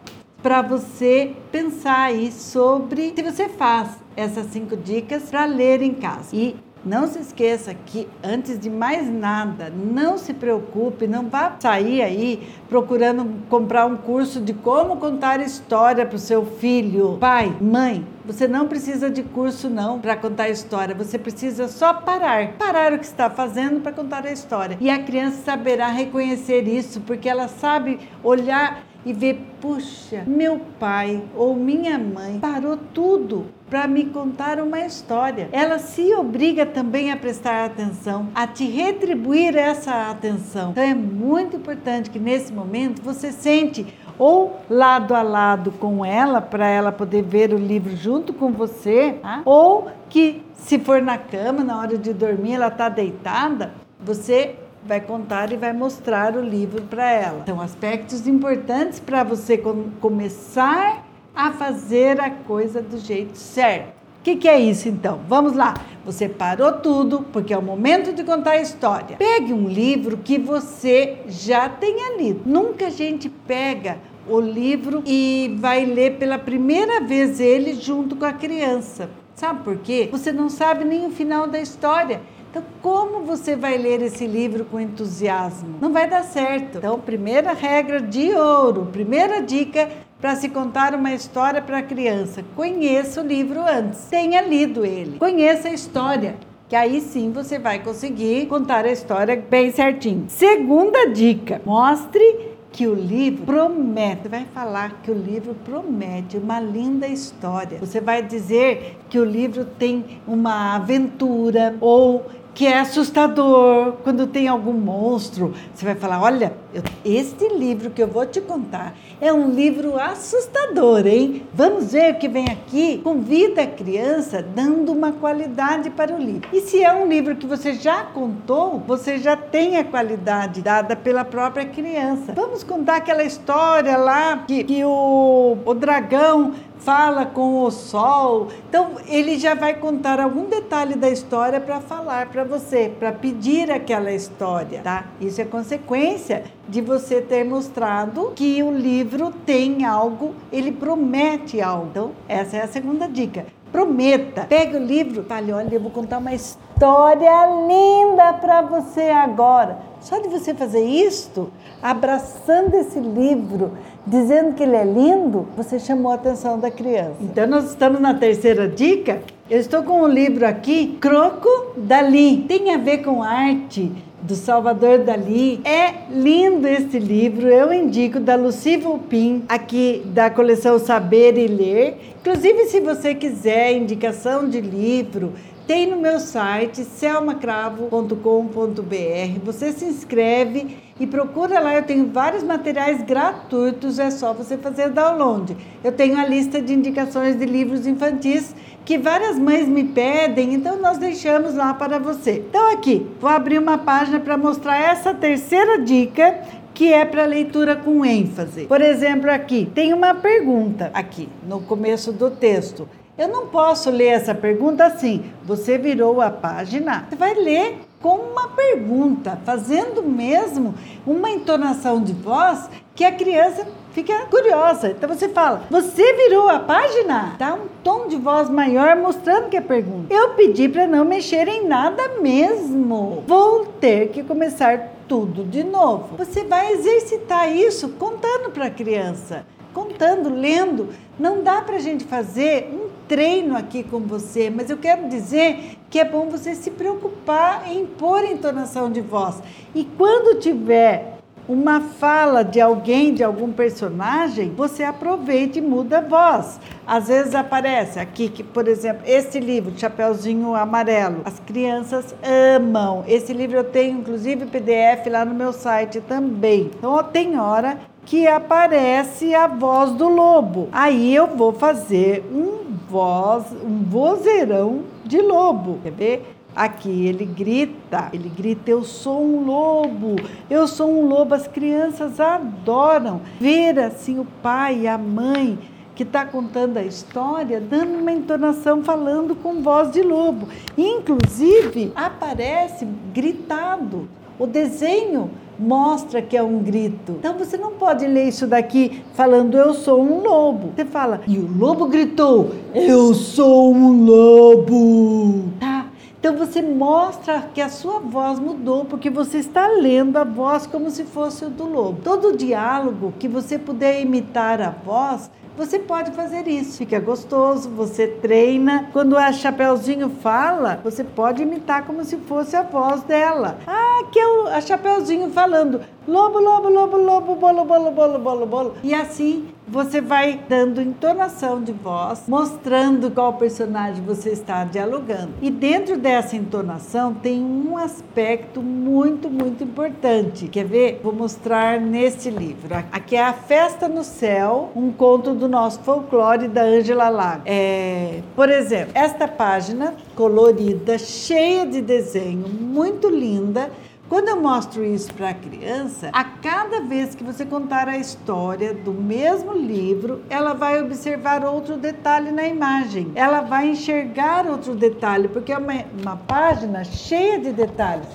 para 0.42 0.64
você 0.64 1.34
pensar 1.52 2.06
aí 2.06 2.32
sobre 2.32 3.14
se 3.16 3.22
você 3.22 3.48
faz 3.48 3.90
essas 4.18 4.48
cinco 4.48 4.76
dicas 4.76 5.30
para 5.30 5.46
ler 5.46 5.84
em 5.84 5.94
casa. 5.94 6.36
E 6.36 6.56
não 6.84 7.08
se 7.08 7.20
esqueça 7.20 7.74
que, 7.74 8.08
antes 8.24 8.60
de 8.60 8.70
mais 8.70 9.08
nada, 9.08 9.72
não 9.72 10.18
se 10.18 10.34
preocupe, 10.34 11.08
não 11.08 11.30
vá 11.30 11.56
sair 11.60 12.02
aí 12.02 12.48
procurando 12.68 13.26
comprar 13.50 13.86
um 13.86 13.98
curso 13.98 14.42
de 14.42 14.54
como 14.54 14.98
contar 14.98 15.40
história 15.40 16.06
para 16.06 16.16
o 16.16 16.20
seu 16.20 16.46
filho. 16.46 17.18
Pai, 17.20 17.56
mãe, 17.62 18.06
você 18.26 18.48
não 18.48 18.68
precisa 18.68 19.10
de 19.10 19.24
curso 19.24 19.70
não 19.70 20.00
para 20.00 20.16
contar 20.16 20.50
história, 20.50 20.96
você 20.96 21.18
precisa 21.18 21.68
só 21.68 21.94
parar. 21.94 22.54
Parar 22.54 22.94
o 22.94 23.00
que 23.00 23.06
está 23.06 23.30
fazendo 23.30 23.82
para 23.82 23.92
contar 23.92 24.26
a 24.26 24.32
história. 24.32 24.78
E 24.80 24.90
a 24.90 25.04
criança 25.04 25.42
saberá 25.44 25.88
reconhecer 25.88 26.68
isso, 26.68 27.02
porque 27.02 27.30
ela 27.30 27.48
sabe 27.48 28.00
olhar 28.24 28.84
e 29.06 29.14
ver, 29.14 29.42
puxa, 29.60 30.24
meu 30.28 30.60
pai 30.80 31.24
ou 31.36 31.56
minha 31.56 31.98
mãe 31.98 32.40
parou 32.40 32.78
tudo 32.78 33.46
para 33.70 33.88
me 33.88 34.06
contar 34.06 34.60
uma 34.60 34.80
história. 34.82 35.50
Ela 35.52 35.80
se 35.80 36.14
obriga 36.14 36.66
também 36.66 37.12
a 37.12 37.18
prestar 37.18 37.66
atenção, 37.66 38.28
a 38.36 38.46
te 38.46 38.66
retribuir 38.66 39.56
essa 39.56 40.10
atenção. 40.12 40.72
Então 40.72 40.84
é 40.84 40.94
muito 40.94 41.56
importante 41.56 42.10
que 42.10 42.20
nesse 42.20 42.52
momento 42.52 43.02
você 43.02 43.32
sente 43.32 43.86
ou 44.20 44.60
lado 44.70 45.16
a 45.16 45.22
lado 45.22 45.72
com 45.72 46.06
ela 46.06 46.42
para 46.42 46.68
ela 46.68 46.92
poder 46.92 47.24
ver 47.24 47.54
o 47.54 47.58
livro 47.58 47.96
junto 47.96 48.34
com 48.34 48.52
você, 48.52 49.14
tá? 49.22 49.42
ou 49.46 49.88
que 50.10 50.44
se 50.54 50.78
for 50.78 51.02
na 51.02 51.18
cama 51.18 51.64
na 51.64 51.80
hora 51.80 51.98
de 51.98 52.14
dormir 52.14 52.54
ela 52.54 52.68
está 52.68 52.88
deitada, 52.90 53.72
você 54.00 54.56
vai 54.86 55.00
contar 55.00 55.52
e 55.52 55.58
vai 55.58 55.74
mostrar 55.74 56.36
o 56.36 56.42
livro 56.42 56.82
para 56.84 57.10
ela. 57.10 57.44
São 57.46 57.62
aspectos 57.62 58.28
importantes 58.28 59.00
para 59.00 59.24
você 59.24 59.58
com 59.58 59.90
começar 60.00 61.06
a 61.36 61.52
fazer 61.52 62.20
a 62.20 62.30
coisa 62.30 62.82
do 62.82 62.98
jeito 62.98 63.38
certo. 63.38 64.02
O 64.20 64.24
que, 64.24 64.36
que, 64.36 64.48
é 64.48 64.60
isso 64.60 64.88
então? 64.88 65.20
Vamos 65.28 65.54
lá. 65.54 65.74
Você 66.06 66.30
parou 66.30 66.74
tudo 66.74 67.26
porque 67.34 67.54
é 67.54 67.58
o 67.58 67.62
momento 67.62 68.14
de 68.14 68.24
contar 68.24 68.52
a 68.52 68.62
história. 68.62 69.18
Pegue 69.18 69.52
um 69.52 69.68
livro 69.68 70.18
que 70.18 70.38
você 70.38 71.18
já 71.28 71.68
tenha 71.68 72.18
lido. 72.18 72.42
Nunca 72.46 72.88
a 72.88 72.90
gente 72.92 73.28
pega 73.30 73.98
o 74.28 74.40
livro 74.40 75.02
e 75.08 75.56
vai 75.60 75.86
ler 75.86 76.18
pela 76.18 76.38
primeira 76.38 77.02
vez 77.02 77.40
ele 77.40 77.74
junto 77.74 78.16
com 78.16 78.26
a 78.26 78.34
criança. 78.34 79.10
Sabe 79.34 79.64
por 79.64 79.78
quê? 79.78 80.08
Você 80.12 80.32
não 80.32 80.50
sabe 80.50 80.86
nem 80.86 81.08
o 81.08 81.10
final 81.10 81.48
da 81.48 81.60
história. 81.60 82.22
Então, 82.52 82.64
como 82.82 83.22
você 83.22 83.56
vai 83.56 83.78
ler 83.78 84.02
esse 84.02 84.28
livro 84.28 84.66
com 84.66 84.78
entusiasmo? 84.78 85.78
Não 85.80 85.94
vai 85.94 86.10
dar 86.10 86.24
certo. 86.26 86.80
Então, 86.80 87.00
primeira 87.00 87.54
regra 87.54 88.02
de 88.02 88.34
ouro, 88.34 88.90
primeira 88.92 89.42
dica 89.42 89.88
para 90.20 90.36
se 90.36 90.50
contar 90.50 90.94
uma 90.94 91.14
história 91.14 91.62
para 91.62 91.78
a 91.78 91.82
criança: 91.82 92.44
conheça 92.54 93.22
o 93.22 93.26
livro 93.26 93.62
antes, 93.62 94.04
tenha 94.10 94.42
lido 94.42 94.86
ele, 94.86 95.18
conheça 95.18 95.70
a 95.70 95.74
história. 95.74 96.36
Que 96.68 96.76
aí 96.76 97.00
sim 97.00 97.32
você 97.32 97.58
vai 97.58 97.80
conseguir 97.80 98.48
contar 98.48 98.84
a 98.84 98.92
história 98.92 99.42
bem 99.50 99.72
certinho. 99.72 100.26
Segunda 100.28 101.08
dica: 101.08 101.62
mostre 101.66 102.52
que 102.72 102.88
o 102.88 102.94
livro 102.94 103.46
promete, 103.46 104.30
vai 104.30 104.46
falar 104.54 105.02
que 105.04 105.12
o 105.12 105.14
livro 105.14 105.54
promete 105.66 106.38
uma 106.38 106.60
linda 106.60 107.08
história. 107.08 107.78
Você 107.80 108.00
vai 108.00 108.22
dizer 108.22 108.98
que 109.10 109.20
o 109.20 109.26
livro 109.26 109.66
tem 109.66 110.22
uma 110.26 110.76
aventura 110.76 111.76
ou 111.82 112.26
que 112.54 112.66
é 112.66 112.80
assustador 112.80 113.94
quando 114.04 114.28
tem 114.28 114.48
algum 114.48 114.74
monstro. 114.74 115.54
Você 115.74 115.86
vai 115.86 115.96
falar: 115.96 116.22
olha, 116.22 116.54
eu, 116.74 116.84
este 117.04 117.48
livro 117.50 117.90
que 117.90 118.02
eu 118.02 118.08
vou 118.08 118.26
te 118.26 118.42
contar 118.42 118.96
é 119.20 119.32
um 119.32 119.50
livro 119.52 120.00
assustador, 120.00 121.06
hein? 121.06 121.44
Vamos 121.54 121.92
ver 121.92 122.14
o 122.14 122.18
que 122.18 122.28
vem 122.28 122.46
aqui. 122.50 123.00
Convida 123.04 123.64
a 123.64 123.68
criança 123.68 124.42
dando 124.42 124.92
uma 124.92 125.12
qualidade 125.12 125.90
para 125.90 126.14
o 126.14 126.18
livro. 126.18 126.50
E 126.52 126.62
se 126.62 126.84
é 126.84 126.94
um 126.94 127.08
livro 127.08 127.36
que 127.36 127.46
você 127.46 127.74
já 127.74 128.04
contou, 128.04 128.80
você 128.86 129.18
já 129.18 129.36
tem 129.36 129.78
a 129.78 129.84
qualidade 129.84 130.62
dada 130.62 130.96
pela 130.96 131.24
própria 131.24 131.66
criança. 131.66 132.34
Vamos 132.34 132.64
contar 132.64 132.98
aquela 132.98 133.24
história 133.24 133.98
lá 133.98 134.44
que, 134.48 134.64
que 134.64 134.84
o, 134.84 135.58
o 135.66 135.74
dragão 135.74 136.54
fala 136.82 137.26
com 137.26 137.64
o 137.64 137.72
sol. 137.72 138.48
Então, 138.68 138.96
ele 139.08 139.38
já 139.38 139.54
vai 139.54 139.76
contar 139.76 140.20
algum 140.20 140.46
detalhe 140.46 140.96
da 140.96 141.10
história 141.10 141.60
para 141.60 141.80
falar 141.80 142.30
para 142.30 142.44
você, 142.44 142.92
para 143.00 143.12
pedir 143.12 143.72
aquela 143.72 144.12
história, 144.12 144.82
tá? 144.84 145.06
Isso 145.20 145.40
é 145.40 145.46
consequência 145.46 146.44
de 146.68 146.82
você 146.82 147.22
ter 147.22 147.44
mostrado 147.44 148.34
que 148.36 148.62
o 148.64 148.72
livro 148.72 149.32
tem 149.46 149.86
algo, 149.86 150.34
ele 150.52 150.72
promete 150.72 151.62
algo. 151.62 151.88
Então, 151.92 152.12
essa 152.28 152.58
é 152.58 152.64
a 152.64 152.68
segunda 152.68 153.08
dica. 153.08 153.46
Prometa. 153.72 154.46
Pega 154.50 154.78
o 154.78 154.84
livro, 154.84 155.24
fale, 155.24 155.54
olha, 155.54 155.74
eu 155.74 155.80
vou 155.80 155.92
contar 155.92 156.18
uma 156.18 156.34
história 156.34 157.46
linda 157.68 158.34
para 158.34 158.62
você 158.62 159.04
agora. 159.10 159.80
Só 160.02 160.20
de 160.20 160.28
você 160.28 160.54
fazer 160.54 160.84
isto, 160.84 161.52
abraçando 161.82 162.74
esse 162.74 163.00
livro, 163.00 163.78
dizendo 164.06 164.54
que 164.54 164.64
ele 164.64 164.76
é 164.76 164.84
lindo, 164.84 165.48
você 165.56 165.80
chamou 165.80 166.12
a 166.12 166.16
atenção 166.16 166.60
da 166.60 166.72
criança. 166.72 167.16
Então, 167.22 167.48
nós 167.48 167.70
estamos 167.70 168.00
na 168.00 168.14
terceira 168.14 168.68
dica, 168.68 169.22
Eu 169.50 169.60
estou 169.60 169.84
com 169.84 170.04
um 170.04 170.08
livro 170.08 170.48
aqui, 170.48 170.98
Croco 171.02 171.74
Dali. 171.76 172.46
Tem 172.48 172.74
a 172.74 172.78
ver 172.78 173.00
com 173.00 173.22
arte 173.22 173.92
do 174.22 174.36
Salvador 174.36 175.00
Dali. 175.00 175.60
É 175.66 176.10
lindo 176.10 176.68
esse 176.68 176.98
livro, 176.98 177.48
eu 177.48 177.74
indico, 177.74 178.20
da 178.20 178.36
Lucy 178.36 178.78
Vulpin, 178.78 179.44
aqui 179.50 180.04
da 180.06 180.30
coleção 180.30 180.80
Saber 180.80 181.38
e 181.38 181.48
Ler. 181.48 181.98
Inclusive, 182.22 182.66
se 182.68 182.80
você 182.80 183.16
quiser 183.16 183.74
indicação 183.74 184.48
de 184.48 184.62
livro, 184.62 185.34
tem 185.72 185.90
no 185.90 185.96
meu 185.96 186.20
site 186.20 186.84
selmacravo.com.br. 186.84 189.40
Você 189.46 189.72
se 189.72 189.86
inscreve 189.86 190.76
e 191.00 191.08
procura 191.08 191.62
lá. 191.62 191.74
Eu 191.74 191.84
tenho 191.84 192.08
vários 192.08 192.44
materiais 192.44 193.02
gratuitos, 193.04 193.98
é 193.98 194.12
só 194.12 194.34
você 194.34 194.58
fazer 194.58 194.90
download. 194.90 195.56
Eu 195.82 195.94
tenho 195.94 196.20
a 196.20 196.28
lista 196.28 196.62
de 196.62 196.74
indicações 196.74 197.40
de 197.40 197.46
livros 197.46 197.88
infantis 197.88 198.54
que 198.84 198.98
várias 198.98 199.40
mães 199.40 199.66
me 199.66 199.86
pedem, 199.86 200.56
então 200.56 200.76
nós 200.76 200.98
deixamos 200.98 201.56
lá 201.56 201.74
para 201.74 201.98
você. 201.98 202.44
Então, 202.50 202.74
aqui, 202.74 203.08
vou 203.22 203.30
abrir 203.30 203.58
uma 203.58 203.78
página 203.78 204.20
para 204.20 204.36
mostrar 204.36 204.78
essa 204.78 205.14
terceira 205.14 205.80
dica 205.80 206.38
que 206.74 206.92
é 206.92 207.06
para 207.06 207.24
leitura 207.24 207.78
com 207.78 208.04
ênfase. 208.04 208.66
Por 208.66 208.82
exemplo, 208.82 209.32
aqui 209.32 209.72
tem 209.74 209.94
uma 209.94 210.14
pergunta 210.14 210.92
aqui 210.94 211.30
no 211.48 211.62
começo 211.62 212.12
do 212.12 212.30
texto. 212.30 212.90
Eu 213.22 213.28
não 213.28 213.46
posso 213.46 213.92
ler 213.92 214.08
essa 214.08 214.34
pergunta 214.34 214.84
assim. 214.84 215.24
Você 215.44 215.78
virou 215.78 216.20
a 216.20 216.32
página. 216.32 217.06
Você 217.08 217.16
vai 217.16 217.36
ler 217.36 217.78
com 218.02 218.16
uma 218.16 218.48
pergunta, 218.48 219.40
fazendo 219.46 220.02
mesmo 220.02 220.74
uma 221.06 221.30
entonação 221.30 222.02
de 222.02 222.14
voz 222.14 222.68
que 222.96 223.06
a 223.06 223.12
criança 223.12 223.68
fica 223.92 224.26
curiosa. 224.26 224.90
Então 224.90 225.08
você 225.08 225.30
fala: 225.30 225.62
Você 225.70 226.14
virou 226.14 226.50
a 226.50 226.58
página? 226.58 227.36
Dá 227.38 227.54
um 227.54 227.68
tom 227.84 228.08
de 228.08 228.16
voz 228.16 228.50
maior 228.50 228.96
mostrando 228.96 229.50
que 229.50 229.58
é 229.58 229.62
pergunta. 229.62 230.12
Eu 230.12 230.30
pedi 230.30 230.68
para 230.68 230.88
não 230.88 231.06
mexer 231.06 231.48
em 231.48 231.68
nada 231.68 232.20
mesmo. 232.24 233.24
Vou 233.28 233.68
ter 233.68 234.08
que 234.08 234.24
começar 234.24 234.96
tudo 235.08 235.44
de 235.44 235.64
novo. 235.64 236.18
Você 236.18 236.44
vai 236.44 236.74
exercitar 236.74 237.56
isso 237.56 237.90
contando 238.00 238.50
para 238.50 238.66
a 238.66 238.72
criança 238.72 239.46
contando, 239.74 240.34
lendo. 240.34 240.90
Não 241.20 241.44
dá 241.44 241.62
para 241.62 241.76
a 241.76 241.80
gente 241.80 242.04
fazer 242.04 242.70
um 242.74 242.90
treino 243.12 243.58
aqui 243.58 243.84
com 243.84 244.00
você, 244.00 244.50
mas 244.50 244.70
eu 244.70 244.78
quero 244.78 245.10
dizer 245.10 245.78
que 245.90 246.00
é 246.00 246.06
bom 246.06 246.30
você 246.30 246.56
se 246.56 246.72
preocupar 246.72 247.70
em 247.70 247.86
pôr 247.86 248.24
entonação 248.24 248.90
de 248.90 249.02
voz. 249.02 249.44
E 249.76 249.84
quando 249.84 250.40
tiver 250.40 251.18
uma 251.46 251.82
fala 251.82 252.42
de 252.42 252.62
alguém, 252.62 253.14
de 253.14 253.22
algum 253.22 253.52
personagem, 253.52 254.54
você 254.56 254.86
aproveita 254.86 255.60
e 255.60 255.62
muda 255.62 255.98
a 255.98 256.02
voz. 256.02 256.58
Às 256.88 257.10
vezes 257.10 257.36
aparece 257.36 258.00
aqui, 258.00 258.30
que, 258.30 258.44
por 258.44 258.66
exemplo, 258.66 259.02
esse 259.06 259.42
livro, 259.42 259.78
Chapeuzinho 259.78 260.56
Amarelo, 260.56 261.24
as 261.26 261.38
crianças 261.42 262.16
amam. 262.56 263.04
Esse 263.06 263.34
livro 263.34 263.58
eu 263.58 263.66
tenho, 263.66 264.00
inclusive, 264.00 264.46
PDF 264.46 265.08
lá 265.10 265.26
no 265.26 265.36
meu 265.36 265.52
site 265.52 266.00
também. 266.00 266.72
Então, 266.78 267.04
tem 267.04 267.38
hora 267.38 267.78
que 268.06 268.28
aparece 268.28 269.34
a 269.34 269.48
voz 269.48 269.92
do 269.92 270.08
lobo. 270.08 270.70
Aí 270.72 271.14
eu 271.16 271.28
vou 271.28 271.54
fazer 271.54 272.26
um 272.32 272.76
voz, 272.90 273.46
um 273.64 273.84
vozeirão 273.84 274.82
de 275.06 275.22
lobo. 275.22 275.80
Quer 275.84 275.92
ver? 275.92 276.36
Aqui 276.56 277.08
ele 277.08 277.26
grita, 277.26 278.10
ele 278.12 278.30
grita: 278.30 278.70
Eu 278.70 278.84
sou 278.84 279.24
um 279.24 279.46
lobo, 279.46 280.16
eu 280.50 280.68
sou 280.68 280.92
um 280.92 281.08
lobo. 281.08 281.34
As 281.34 281.48
crianças 281.48 282.20
adoram 282.20 283.22
ver 283.40 283.80
assim 283.80 284.20
o 284.20 284.26
pai 284.44 284.82
e 284.82 284.88
a 284.88 284.98
mãe 284.98 285.58
que 285.96 286.04
está 286.04 286.26
contando 286.26 286.78
a 286.78 286.84
história, 286.84 287.62
dando 287.62 288.00
uma 288.00 288.12
entonação, 288.12 288.84
falando 288.84 289.36
com 289.36 289.62
voz 289.62 289.92
de 289.92 290.02
lobo. 290.02 290.48
Inclusive, 290.78 291.92
aparece 291.96 292.88
gritado. 293.14 294.10
O 294.40 294.48
desenho 294.48 295.30
mostra 295.62 296.22
que 296.22 296.36
é 296.36 296.44
um 296.44 296.60
grito. 296.60 297.14
Então 297.20 297.38
você 297.38 297.58
não 297.58 297.74
pode 297.74 298.08
ler 298.08 298.28
isso 298.28 298.48
daqui 298.48 299.04
falando 299.14 299.58
eu 299.58 299.74
sou 299.74 300.02
um 300.02 300.22
lobo. 300.22 300.74
Você 300.76 300.86
fala, 300.86 301.22
e 301.28 301.38
o 301.38 301.48
lobo 301.58 301.86
gritou, 301.86 302.52
eu 302.74 303.14
sou 303.14 303.74
um 303.74 304.04
lobo. 304.04 305.52
Tá? 305.60 305.86
Então 306.20 306.36
você 306.36 306.62
mostra 306.62 307.50
que 307.54 307.60
a 307.60 307.68
sua 307.68 308.00
voz 308.00 308.40
mudou 308.40 308.86
porque 308.86 309.10
você 309.10 309.40
está 309.40 309.68
lendo 309.68 310.18
a 310.18 310.24
voz 310.24 310.68
como 310.68 310.92
se 310.92 311.04
fosse 311.04 311.46
o 311.46 311.50
do 311.50 311.66
lobo. 311.66 312.02
Todo 312.04 312.38
diálogo 312.38 313.14
que 313.18 313.28
você 313.28 313.58
puder 313.58 314.02
imitar 314.02 314.62
a 314.62 314.70
voz, 314.70 315.32
você 315.62 315.78
pode 315.78 316.10
fazer 316.12 316.48
isso. 316.48 316.80
Fica 316.80 317.00
gostoso, 317.00 317.70
você 317.70 318.08
treina. 318.08 318.90
Quando 318.92 319.16
a 319.16 319.32
Chapeuzinho 319.32 320.10
fala, 320.10 320.82
você 320.84 321.04
pode 321.04 321.44
imitar 321.44 321.86
como 321.86 322.04
se 322.04 322.18
fosse 322.18 322.56
a 322.56 322.64
voz 322.64 323.04
dela. 323.04 323.60
Ah, 323.68 324.04
que 324.12 324.20
é 324.20 324.56
a 324.56 324.60
Chapeuzinho 324.60 325.30
falando 325.30 325.82
lobo, 326.08 326.40
lobo, 326.40 326.68
lobo, 326.68 326.98
lobo, 326.98 327.36
bolo, 327.36 327.64
bolo, 327.64 327.92
bolo, 327.92 328.20
bolo, 328.20 328.46
bolo. 328.46 328.76
E 328.84 328.94
assim 328.94 329.50
você 329.72 330.02
vai 330.02 330.38
dando 330.50 330.82
entonação 330.82 331.62
de 331.64 331.72
voz, 331.72 332.24
mostrando 332.28 333.10
qual 333.10 333.34
personagem 333.34 334.04
você 334.04 334.32
está 334.32 334.66
dialogando. 334.66 335.34
E 335.42 335.50
dentro 335.50 335.98
dessa 335.98 336.36
entonação 336.36 337.14
tem 337.14 337.42
um 337.42 337.78
aspecto 337.78 338.62
muito, 338.62 339.30
muito 339.30 339.64
importante. 339.64 340.50
Quer 340.50 340.66
ver? 340.66 341.00
Vou 341.02 341.14
mostrar 341.14 341.80
neste 341.80 342.30
livro. 342.30 342.76
Aqui 342.92 343.16
é 343.16 343.24
A 343.24 343.32
Festa 343.32 343.88
no 343.88 344.04
Céu, 344.04 344.72
um 344.76 344.92
conto 344.92 345.34
do 345.34 345.48
nosso 345.48 345.80
folclore 345.80 346.50
da 346.50 346.64
Ângela 346.64 347.08
Lago. 347.08 347.44
É, 347.46 348.22
por 348.36 348.50
exemplo, 348.50 348.92
esta 348.94 349.26
página 349.26 349.94
colorida, 350.16 350.98
cheia 350.98 351.66
de 351.66 351.82
desenho, 351.82 352.46
muito 352.50 353.08
linda 353.08 353.72
quando 354.12 354.28
eu 354.28 354.42
mostro 354.42 354.84
isso 354.84 355.14
para 355.14 355.30
a 355.30 355.34
criança, 355.34 356.10
a 356.12 356.26
cada 356.26 356.82
vez 356.82 357.16
que 357.16 357.24
você 357.24 357.46
contar 357.46 357.88
a 357.88 357.98
história 357.98 358.74
do 358.74 358.92
mesmo 358.92 359.54
livro, 359.54 360.22
ela 360.30 360.54
vai 360.54 360.82
observar 360.82 361.46
outro 361.46 361.78
detalhe 361.78 362.30
na 362.30 362.46
imagem. 362.46 363.10
Ela 363.16 363.40
vai 363.40 363.70
enxergar 363.70 364.46
outro 364.48 364.76
detalhe, 364.76 365.30
porque 365.30 365.54
é 365.54 365.58
uma, 365.58 365.86
uma 365.98 366.18
página 366.18 366.84
cheia 366.84 367.40
de 367.40 367.54
detalhes. 367.54 368.06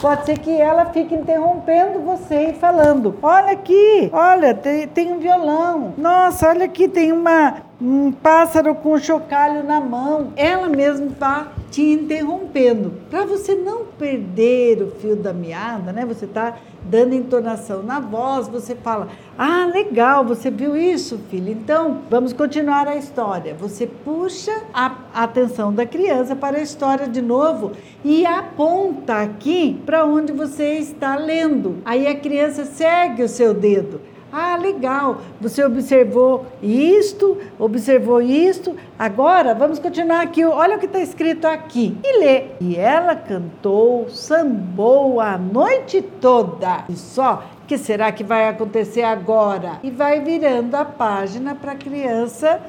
Pode 0.00 0.26
ser 0.26 0.38
que 0.38 0.50
ela 0.50 0.86
fique 0.86 1.14
interrompendo 1.14 2.00
você 2.00 2.50
e 2.50 2.54
falando: 2.54 3.16
Olha 3.22 3.52
aqui, 3.52 4.10
olha, 4.12 4.54
tem, 4.54 4.88
tem 4.88 5.12
um 5.12 5.20
violão. 5.20 5.94
Nossa, 5.96 6.48
olha 6.48 6.64
aqui, 6.64 6.88
tem 6.88 7.12
uma, 7.12 7.58
um 7.84 8.10
pássaro 8.10 8.74
com 8.74 8.94
um 8.94 8.98
chocalho 8.98 9.62
na 9.62 9.78
mão. 9.78 10.32
Ela 10.36 10.68
mesma 10.68 11.08
está 11.08 11.52
te 11.70 11.82
interrompendo. 11.82 12.94
Para 13.10 13.26
você 13.26 13.54
não 13.54 13.84
perder 13.84 14.82
o 14.82 14.90
fio 14.92 15.14
da 15.14 15.34
meada, 15.34 15.92
né? 15.92 16.06
Você 16.06 16.24
está 16.24 16.56
dando 16.82 17.14
entonação 17.14 17.82
na 17.82 18.00
voz, 18.00 18.48
você 18.48 18.74
fala: 18.74 19.08
Ah, 19.36 19.66
legal, 19.66 20.24
você 20.24 20.50
viu 20.50 20.74
isso, 20.74 21.18
filho? 21.28 21.50
Então, 21.50 21.98
vamos 22.08 22.32
continuar 22.32 22.88
a 22.88 22.96
história. 22.96 23.54
Você 23.54 23.86
puxa 23.86 24.62
a 24.72 24.96
atenção 25.12 25.72
da 25.72 25.84
criança 25.84 26.34
para 26.34 26.56
a 26.56 26.62
história 26.62 27.06
de 27.06 27.20
novo 27.20 27.72
e 28.02 28.24
aponta 28.24 29.20
aqui 29.20 29.82
para 29.84 30.06
onde 30.06 30.32
você 30.32 30.78
está 30.78 31.16
lendo. 31.16 31.76
Aí 31.84 32.06
a 32.06 32.14
criança 32.14 32.64
segue 32.64 33.22
o 33.22 33.28
seu 33.28 33.52
dedo. 33.52 34.13
Ah, 34.36 34.56
legal, 34.56 35.18
você 35.40 35.64
observou 35.64 36.44
isto, 36.60 37.38
observou 37.56 38.20
isto. 38.20 38.74
Agora 38.98 39.54
vamos 39.54 39.78
continuar 39.78 40.22
aqui. 40.22 40.44
Olha 40.44 40.74
o 40.74 40.80
que 40.80 40.86
está 40.86 40.98
escrito 40.98 41.46
aqui. 41.46 41.96
E 42.02 42.18
lê. 42.18 42.46
E 42.60 42.74
ela 42.74 43.14
cantou, 43.14 44.10
sambou 44.10 45.20
a 45.20 45.38
noite 45.38 46.02
toda. 46.02 46.84
E 46.88 46.96
só 46.96 47.44
que 47.68 47.78
será 47.78 48.10
que 48.10 48.24
vai 48.24 48.48
acontecer 48.48 49.04
agora? 49.04 49.78
E 49.84 49.90
vai 49.90 50.18
virando 50.18 50.74
a 50.74 50.84
página 50.84 51.54
para 51.54 51.70
a 51.70 51.76
criança 51.76 52.60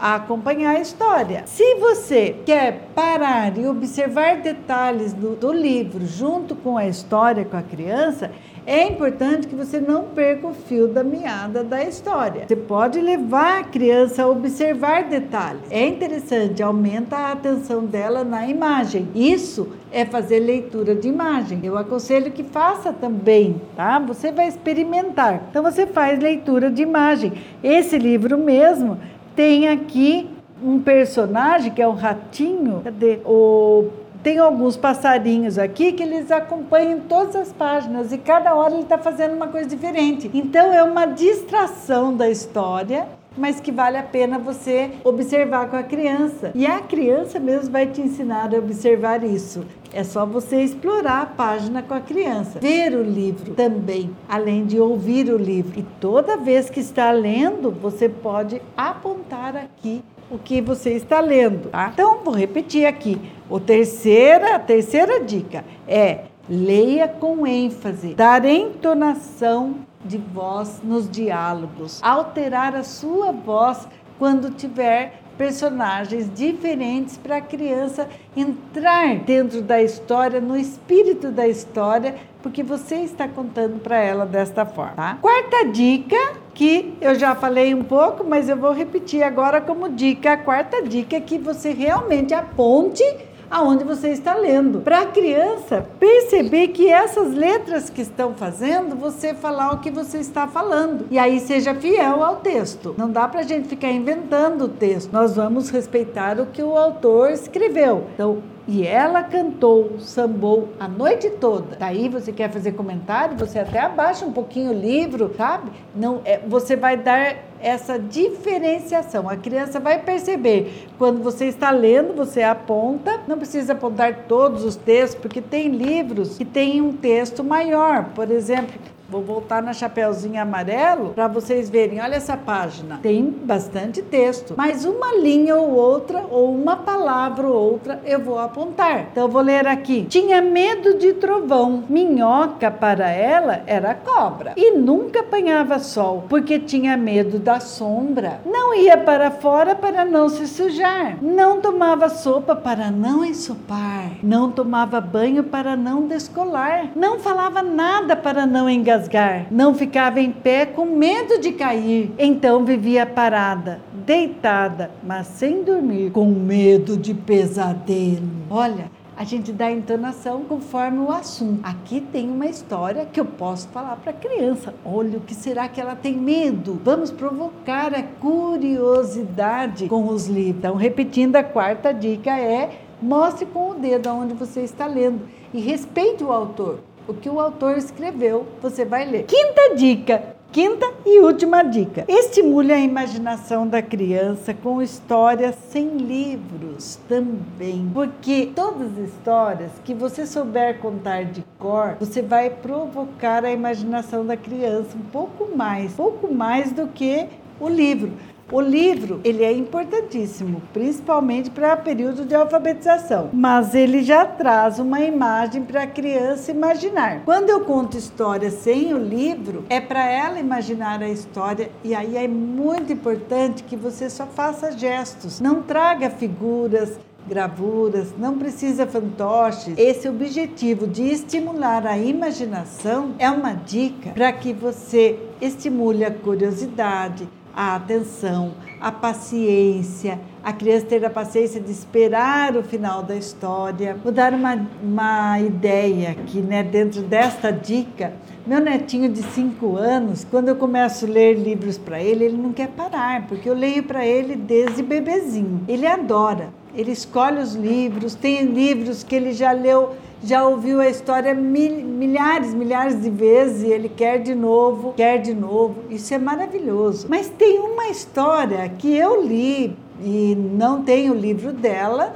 acompanhar 0.00 0.76
a 0.76 0.80
história. 0.80 1.42
Se 1.46 1.74
você 1.76 2.34
quer 2.46 2.88
parar 2.94 3.56
e 3.58 3.66
observar 3.66 4.38
detalhes 4.38 5.12
do, 5.12 5.36
do 5.36 5.52
livro 5.52 6.06
junto 6.06 6.56
com 6.56 6.78
a 6.78 6.86
história 6.86 7.44
com 7.44 7.56
a 7.56 7.62
criança, 7.62 8.30
é 8.66 8.88
importante 8.88 9.46
que 9.46 9.54
você 9.54 9.80
não 9.80 10.06
perca 10.06 10.48
o 10.48 10.52
fio 10.52 10.88
da 10.88 11.04
meada 11.04 11.62
da 11.62 11.84
história. 11.84 12.46
Você 12.48 12.56
pode 12.56 13.00
levar 13.00 13.60
a 13.60 13.64
criança 13.64 14.24
a 14.24 14.28
observar 14.28 15.04
detalhes. 15.04 15.62
É 15.70 15.86
interessante, 15.86 16.62
aumenta 16.62 17.16
a 17.16 17.32
atenção 17.32 17.84
dela 17.84 18.24
na 18.24 18.48
imagem. 18.48 19.08
Isso 19.14 19.68
é 19.92 20.04
fazer 20.04 20.40
leitura 20.40 20.96
de 20.96 21.08
imagem. 21.08 21.60
Eu 21.62 21.78
aconselho 21.78 22.32
que 22.32 22.42
faça 22.42 22.92
também, 22.92 23.60
tá? 23.76 24.00
Você 24.00 24.32
vai 24.32 24.48
experimentar. 24.48 25.44
Então 25.48 25.62
você 25.62 25.86
faz 25.86 26.18
leitura 26.18 26.68
de 26.68 26.82
imagem. 26.82 27.34
Esse 27.62 27.96
livro 27.96 28.36
mesmo 28.36 28.98
tem 29.36 29.68
aqui 29.68 30.28
um 30.62 30.80
personagem 30.80 31.72
que 31.72 31.80
é 31.80 31.86
um 31.86 31.94
ratinho. 31.94 32.80
Cadê? 32.82 33.20
O 33.24 33.90
tem 34.26 34.40
alguns 34.40 34.76
passarinhos 34.76 35.56
aqui 35.56 35.92
que 35.92 36.02
eles 36.02 36.32
acompanham 36.32 36.98
todas 36.98 37.36
as 37.36 37.52
páginas 37.52 38.10
e 38.10 38.18
cada 38.18 38.56
hora 38.56 38.74
ele 38.74 38.82
está 38.82 38.98
fazendo 38.98 39.36
uma 39.36 39.46
coisa 39.46 39.68
diferente. 39.68 40.28
Então 40.34 40.72
é 40.72 40.82
uma 40.82 41.06
distração 41.06 42.12
da 42.12 42.28
história 42.28 43.06
mas 43.36 43.60
que 43.60 43.70
vale 43.70 43.98
a 43.98 44.02
pena 44.02 44.38
você 44.38 44.90
observar 45.04 45.68
com 45.68 45.76
a 45.76 45.82
criança. 45.82 46.52
E 46.54 46.66
a 46.66 46.80
criança 46.80 47.38
mesmo 47.38 47.70
vai 47.70 47.86
te 47.86 48.00
ensinar 48.00 48.52
a 48.54 48.58
observar 48.58 49.22
isso. 49.22 49.66
É 49.92 50.02
só 50.02 50.24
você 50.24 50.62
explorar 50.62 51.20
a 51.20 51.26
página 51.26 51.82
com 51.82 51.92
a 51.92 52.00
criança, 52.00 52.58
ver 52.58 52.94
o 52.94 53.02
livro 53.02 53.54
também, 53.54 54.10
além 54.26 54.64
de 54.64 54.80
ouvir 54.80 55.30
o 55.30 55.36
livro. 55.36 55.78
E 55.78 55.82
toda 56.00 56.38
vez 56.38 56.70
que 56.70 56.80
está 56.80 57.10
lendo, 57.10 57.70
você 57.70 58.08
pode 58.08 58.62
apontar 58.74 59.54
aqui 59.54 60.02
o 60.30 60.38
que 60.38 60.60
você 60.60 60.90
está 60.90 61.20
lendo, 61.20 61.70
tá? 61.70 61.90
Então, 61.92 62.20
vou 62.24 62.34
repetir 62.34 62.86
aqui. 62.86 63.20
O 63.48 63.60
terceira, 63.60 64.56
a 64.56 64.58
terceira 64.58 65.20
dica 65.20 65.64
é 65.86 66.24
leia 66.48 67.08
com 67.08 67.46
ênfase, 67.46 68.14
dar 68.14 68.44
entonação 68.44 69.76
de 70.04 70.18
voz 70.18 70.80
nos 70.82 71.10
diálogos, 71.10 72.00
alterar 72.02 72.74
a 72.74 72.84
sua 72.84 73.32
voz 73.32 73.88
quando 74.18 74.50
tiver 74.50 75.20
personagens 75.36 76.30
diferentes 76.34 77.16
para 77.18 77.36
a 77.36 77.40
criança 77.40 78.08
entrar 78.34 79.16
dentro 79.18 79.60
da 79.60 79.82
história, 79.82 80.40
no 80.40 80.56
espírito 80.56 81.30
da 81.30 81.46
história, 81.46 82.14
porque 82.42 82.62
você 82.62 82.96
está 82.96 83.28
contando 83.28 83.80
para 83.80 83.98
ela 83.98 84.24
desta 84.24 84.64
forma. 84.64 84.94
Tá? 84.94 85.18
Quarta 85.20 85.66
dica, 85.66 86.16
que 86.56 86.94
eu 87.02 87.14
já 87.14 87.34
falei 87.34 87.74
um 87.74 87.84
pouco, 87.84 88.24
mas 88.24 88.48
eu 88.48 88.56
vou 88.56 88.72
repetir 88.72 89.22
agora 89.22 89.60
como 89.60 89.90
dica. 89.90 90.32
A 90.32 90.36
quarta 90.38 90.82
dica 90.82 91.14
é 91.14 91.20
que 91.20 91.38
você 91.38 91.70
realmente 91.70 92.32
aponte 92.32 93.04
aonde 93.50 93.84
você 93.84 94.08
está 94.08 94.34
lendo. 94.34 94.80
Para 94.80 95.00
a 95.00 95.06
criança 95.06 95.86
perceber 96.00 96.68
que 96.68 96.88
essas 96.90 97.34
letras 97.34 97.90
que 97.90 98.00
estão 98.00 98.34
fazendo, 98.34 98.96
você 98.96 99.34
falar 99.34 99.74
o 99.74 99.80
que 99.80 99.90
você 99.90 100.18
está 100.18 100.48
falando. 100.48 101.06
E 101.10 101.18
aí 101.18 101.38
seja 101.40 101.74
fiel 101.74 102.24
ao 102.24 102.36
texto. 102.36 102.94
Não 102.96 103.10
dá 103.10 103.28
para 103.28 103.40
a 103.40 103.44
gente 103.44 103.68
ficar 103.68 103.90
inventando 103.90 104.64
o 104.64 104.68
texto. 104.68 105.12
Nós 105.12 105.36
vamos 105.36 105.68
respeitar 105.68 106.40
o 106.40 106.46
que 106.46 106.62
o 106.62 106.76
autor 106.76 107.30
escreveu. 107.30 108.06
Então, 108.14 108.42
e 108.68 108.84
ela 108.84 109.22
cantou, 109.22 109.98
sambou 110.00 110.70
a 110.78 110.88
noite 110.88 111.30
toda. 111.30 111.76
Daí 111.76 112.08
você 112.08 112.32
quer 112.32 112.50
fazer 112.50 112.72
comentário, 112.72 113.36
você 113.36 113.60
até 113.60 113.78
abaixa 113.78 114.26
um 114.26 114.32
pouquinho 114.32 114.72
o 114.72 114.74
livro, 114.74 115.32
sabe? 115.36 115.70
Não, 115.94 116.20
é, 116.24 116.40
você 116.46 116.74
vai 116.74 116.96
dar 116.96 117.36
essa 117.60 117.98
diferenciação. 117.98 119.28
A 119.28 119.36
criança 119.36 119.78
vai 119.78 120.00
perceber 120.00 120.88
quando 120.98 121.22
você 121.22 121.46
está 121.46 121.70
lendo, 121.70 122.14
você 122.14 122.42
aponta, 122.42 123.20
não 123.28 123.38
precisa 123.38 123.72
apontar 123.72 124.24
todos 124.28 124.64
os 124.64 124.74
textos, 124.74 125.20
porque 125.20 125.40
tem 125.40 125.68
livros 125.68 126.36
que 126.36 126.44
têm 126.44 126.80
um 126.80 126.92
texto 126.92 127.44
maior. 127.44 128.06
Por 128.14 128.30
exemplo, 128.30 128.74
Vou 129.08 129.22
voltar 129.22 129.62
na 129.62 129.72
Chapeuzinho 129.72 130.42
Amarelo 130.42 131.10
para 131.10 131.28
vocês 131.28 131.70
verem. 131.70 132.00
Olha 132.00 132.16
essa 132.16 132.36
página. 132.36 132.98
Tem 133.00 133.24
bastante 133.24 134.02
texto, 134.02 134.54
mas 134.56 134.84
uma 134.84 135.14
linha 135.14 135.54
ou 135.54 135.70
outra, 135.74 136.24
ou 136.28 136.52
uma 136.52 136.76
palavra 136.76 137.46
ou 137.46 137.54
outra, 137.54 138.00
eu 138.04 138.18
vou 138.18 138.36
apontar. 138.36 139.06
Então 139.12 139.24
eu 139.24 139.28
vou 139.28 139.42
ler 139.42 139.64
aqui. 139.66 140.06
Tinha 140.08 140.42
medo 140.42 140.98
de 140.98 141.12
trovão. 141.12 141.84
Minhoca 141.88 142.68
para 142.68 143.08
ela 143.08 143.62
era 143.66 143.94
cobra. 143.94 144.54
E 144.56 144.72
nunca 144.72 145.20
apanhava 145.20 145.78
sol, 145.78 146.24
porque 146.28 146.58
tinha 146.58 146.96
medo 146.96 147.38
da 147.38 147.60
sombra. 147.60 148.40
Não 148.44 148.74
ia 148.74 148.98
para 148.98 149.30
fora 149.30 149.76
para 149.76 150.04
não 150.04 150.28
se 150.28 150.48
sujar. 150.48 151.18
Não 151.22 151.60
tomava 151.60 152.08
sopa 152.08 152.56
para 152.56 152.90
não 152.90 153.24
ensopar. 153.24 154.10
Não 154.20 154.50
tomava 154.50 155.00
banho 155.00 155.44
para 155.44 155.76
não 155.76 156.08
descolar. 156.08 156.90
Não 156.96 157.20
falava 157.20 157.62
nada 157.62 158.16
para 158.16 158.44
não 158.44 158.68
engasgar 158.68 158.95
engasgar, 158.96 159.46
não 159.50 159.74
ficava 159.74 160.20
em 160.20 160.32
pé 160.32 160.64
com 160.66 160.86
medo 160.86 161.38
de 161.38 161.52
cair. 161.52 162.12
Então 162.18 162.64
vivia 162.64 163.04
parada, 163.06 163.80
deitada, 163.92 164.90
mas 165.02 165.26
sem 165.26 165.62
dormir, 165.62 166.10
com 166.10 166.26
medo 166.26 166.96
de 166.96 167.12
pesadelo. 167.12 168.28
Olha, 168.48 168.90
a 169.16 169.24
gente 169.24 169.52
dá 169.52 169.70
entonação 169.70 170.42
conforme 170.44 170.98
o 170.98 171.10
assunto. 171.10 171.60
Aqui 171.62 172.00
tem 172.00 172.28
uma 172.28 172.46
história 172.46 173.06
que 173.06 173.20
eu 173.20 173.24
posso 173.24 173.68
falar 173.68 173.96
para 173.96 174.10
a 174.10 174.14
criança. 174.14 174.74
Olha, 174.84 175.18
o 175.18 175.22
que 175.22 175.34
será 175.34 175.68
que 175.68 175.80
ela 175.80 175.94
tem 175.94 176.14
medo? 176.14 176.80
Vamos 176.84 177.10
provocar 177.10 177.94
a 177.94 178.02
curiosidade 178.02 179.88
com 179.88 180.08
os 180.08 180.26
livros. 180.26 180.56
Então, 180.58 180.76
repetindo, 180.76 181.36
a 181.36 181.44
quarta 181.44 181.92
dica 181.92 182.38
é 182.38 182.80
mostre 183.00 183.46
com 183.46 183.70
o 183.70 183.74
dedo 183.74 184.06
aonde 184.08 184.34
você 184.34 184.60
está 184.60 184.86
lendo 184.86 185.22
e 185.52 185.60
respeite 185.60 186.24
o 186.24 186.32
autor 186.32 186.80
o 187.08 187.14
que 187.14 187.28
o 187.28 187.40
autor 187.40 187.76
escreveu, 187.76 188.46
você 188.60 188.84
vai 188.84 189.04
ler. 189.04 189.24
Quinta 189.24 189.74
dica. 189.74 190.36
Quinta 190.52 190.86
e 191.04 191.20
última 191.20 191.62
dica: 191.62 192.04
estimule 192.08 192.72
a 192.72 192.78
imaginação 192.78 193.66
da 193.66 193.82
criança 193.82 194.54
com 194.54 194.80
histórias 194.80 195.54
sem 195.68 195.98
livros 195.98 196.98
também. 197.08 197.90
Porque 197.92 198.52
todas 198.54 198.92
as 198.92 199.10
histórias 199.10 199.72
que 199.84 199.92
você 199.92 200.24
souber 200.24 200.78
contar 200.78 201.24
de 201.24 201.44
cor, 201.58 201.96
você 202.00 202.22
vai 202.22 202.48
provocar 202.48 203.44
a 203.44 203.52
imaginação 203.52 204.24
da 204.24 204.36
criança 204.36 204.96
um 204.96 205.10
pouco 205.10 205.54
mais, 205.54 205.92
pouco 205.92 206.32
mais 206.32 206.72
do 206.72 206.86
que 206.86 207.26
o 207.60 207.68
livro. 207.68 208.12
O 208.52 208.60
livro, 208.60 209.20
ele 209.24 209.42
é 209.42 209.52
importantíssimo, 209.52 210.62
principalmente 210.72 211.50
para 211.50 211.76
período 211.76 212.24
de 212.24 212.32
alfabetização, 212.32 213.28
mas 213.32 213.74
ele 213.74 214.04
já 214.04 214.24
traz 214.24 214.78
uma 214.78 215.00
imagem 215.00 215.64
para 215.64 215.82
a 215.82 215.86
criança 215.86 216.52
imaginar. 216.52 217.24
Quando 217.24 217.50
eu 217.50 217.62
conto 217.62 217.98
história 217.98 218.48
sem 218.48 218.94
o 218.94 218.98
livro, 218.98 219.64
é 219.68 219.80
para 219.80 220.08
ela 220.08 220.38
imaginar 220.38 221.02
a 221.02 221.08
história 221.08 221.72
e 221.82 221.92
aí 221.92 222.16
é 222.16 222.28
muito 222.28 222.92
importante 222.92 223.64
que 223.64 223.74
você 223.74 224.08
só 224.08 224.26
faça 224.26 224.70
gestos, 224.70 225.40
não 225.40 225.62
traga 225.62 226.08
figuras, 226.08 227.00
gravuras, 227.26 228.14
não 228.16 228.38
precisa 228.38 228.86
fantoches. 228.86 229.74
Esse 229.76 230.08
objetivo 230.08 230.86
de 230.86 231.02
estimular 231.02 231.84
a 231.84 231.98
imaginação 231.98 233.16
é 233.18 233.28
uma 233.28 233.54
dica 233.54 234.10
para 234.10 234.32
que 234.32 234.52
você 234.52 235.18
estimule 235.40 236.04
a 236.04 236.12
curiosidade, 236.12 237.28
a 237.56 237.74
atenção, 237.74 238.52
a 238.78 238.92
paciência, 238.92 240.20
a 240.44 240.52
criança 240.52 240.84
ter 240.84 241.02
a 241.06 241.08
paciência 241.08 241.58
de 241.58 241.70
esperar 241.72 242.54
o 242.54 242.62
final 242.62 243.02
da 243.02 243.16
história. 243.16 243.96
Vou 244.04 244.12
dar 244.12 244.34
uma, 244.34 244.68
uma 244.82 245.40
ideia 245.40 246.10
aqui, 246.10 246.40
né, 246.40 246.62
dentro 246.62 247.00
desta 247.00 247.50
dica. 247.50 248.12
Meu 248.46 248.60
netinho 248.60 249.08
de 249.08 249.22
5 249.22 249.74
anos, 249.74 250.24
quando 250.30 250.48
eu 250.48 250.56
começo 250.56 251.06
a 251.06 251.08
ler 251.08 251.34
livros 251.34 251.78
para 251.78 252.00
ele, 252.00 252.26
ele 252.26 252.36
não 252.36 252.52
quer 252.52 252.68
parar, 252.68 253.26
porque 253.26 253.48
eu 253.48 253.54
leio 253.54 253.82
para 253.82 254.06
ele 254.06 254.36
desde 254.36 254.82
bebezinho. 254.82 255.62
Ele 255.66 255.86
adora, 255.86 256.50
ele 256.74 256.92
escolhe 256.92 257.40
os 257.40 257.54
livros, 257.54 258.14
tem 258.14 258.44
livros 258.44 259.02
que 259.02 259.16
ele 259.16 259.32
já 259.32 259.50
leu 259.50 259.94
já 260.22 260.46
ouviu 260.46 260.80
a 260.80 260.88
história 260.88 261.34
mil, 261.34 261.84
milhares, 261.84 262.54
milhares 262.54 263.00
de 263.00 263.10
vezes 263.10 263.62
e 263.62 263.66
ele 263.66 263.88
quer 263.88 264.18
de 264.18 264.34
novo, 264.34 264.94
quer 264.94 265.18
de 265.18 265.34
novo. 265.34 265.84
Isso 265.90 266.12
é 266.14 266.18
maravilhoso. 266.18 267.06
Mas 267.08 267.28
tem 267.28 267.58
uma 267.60 267.88
história 267.88 268.68
que 268.68 268.96
eu 268.96 269.22
li 269.22 269.76
e 270.00 270.34
não 270.34 270.82
tenho 270.82 271.12
o 271.12 271.16
livro 271.16 271.52
dela 271.52 272.14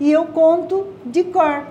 e 0.00 0.10
eu 0.10 0.26
conto 0.26 0.86
de 1.04 1.24
cor. 1.24 1.66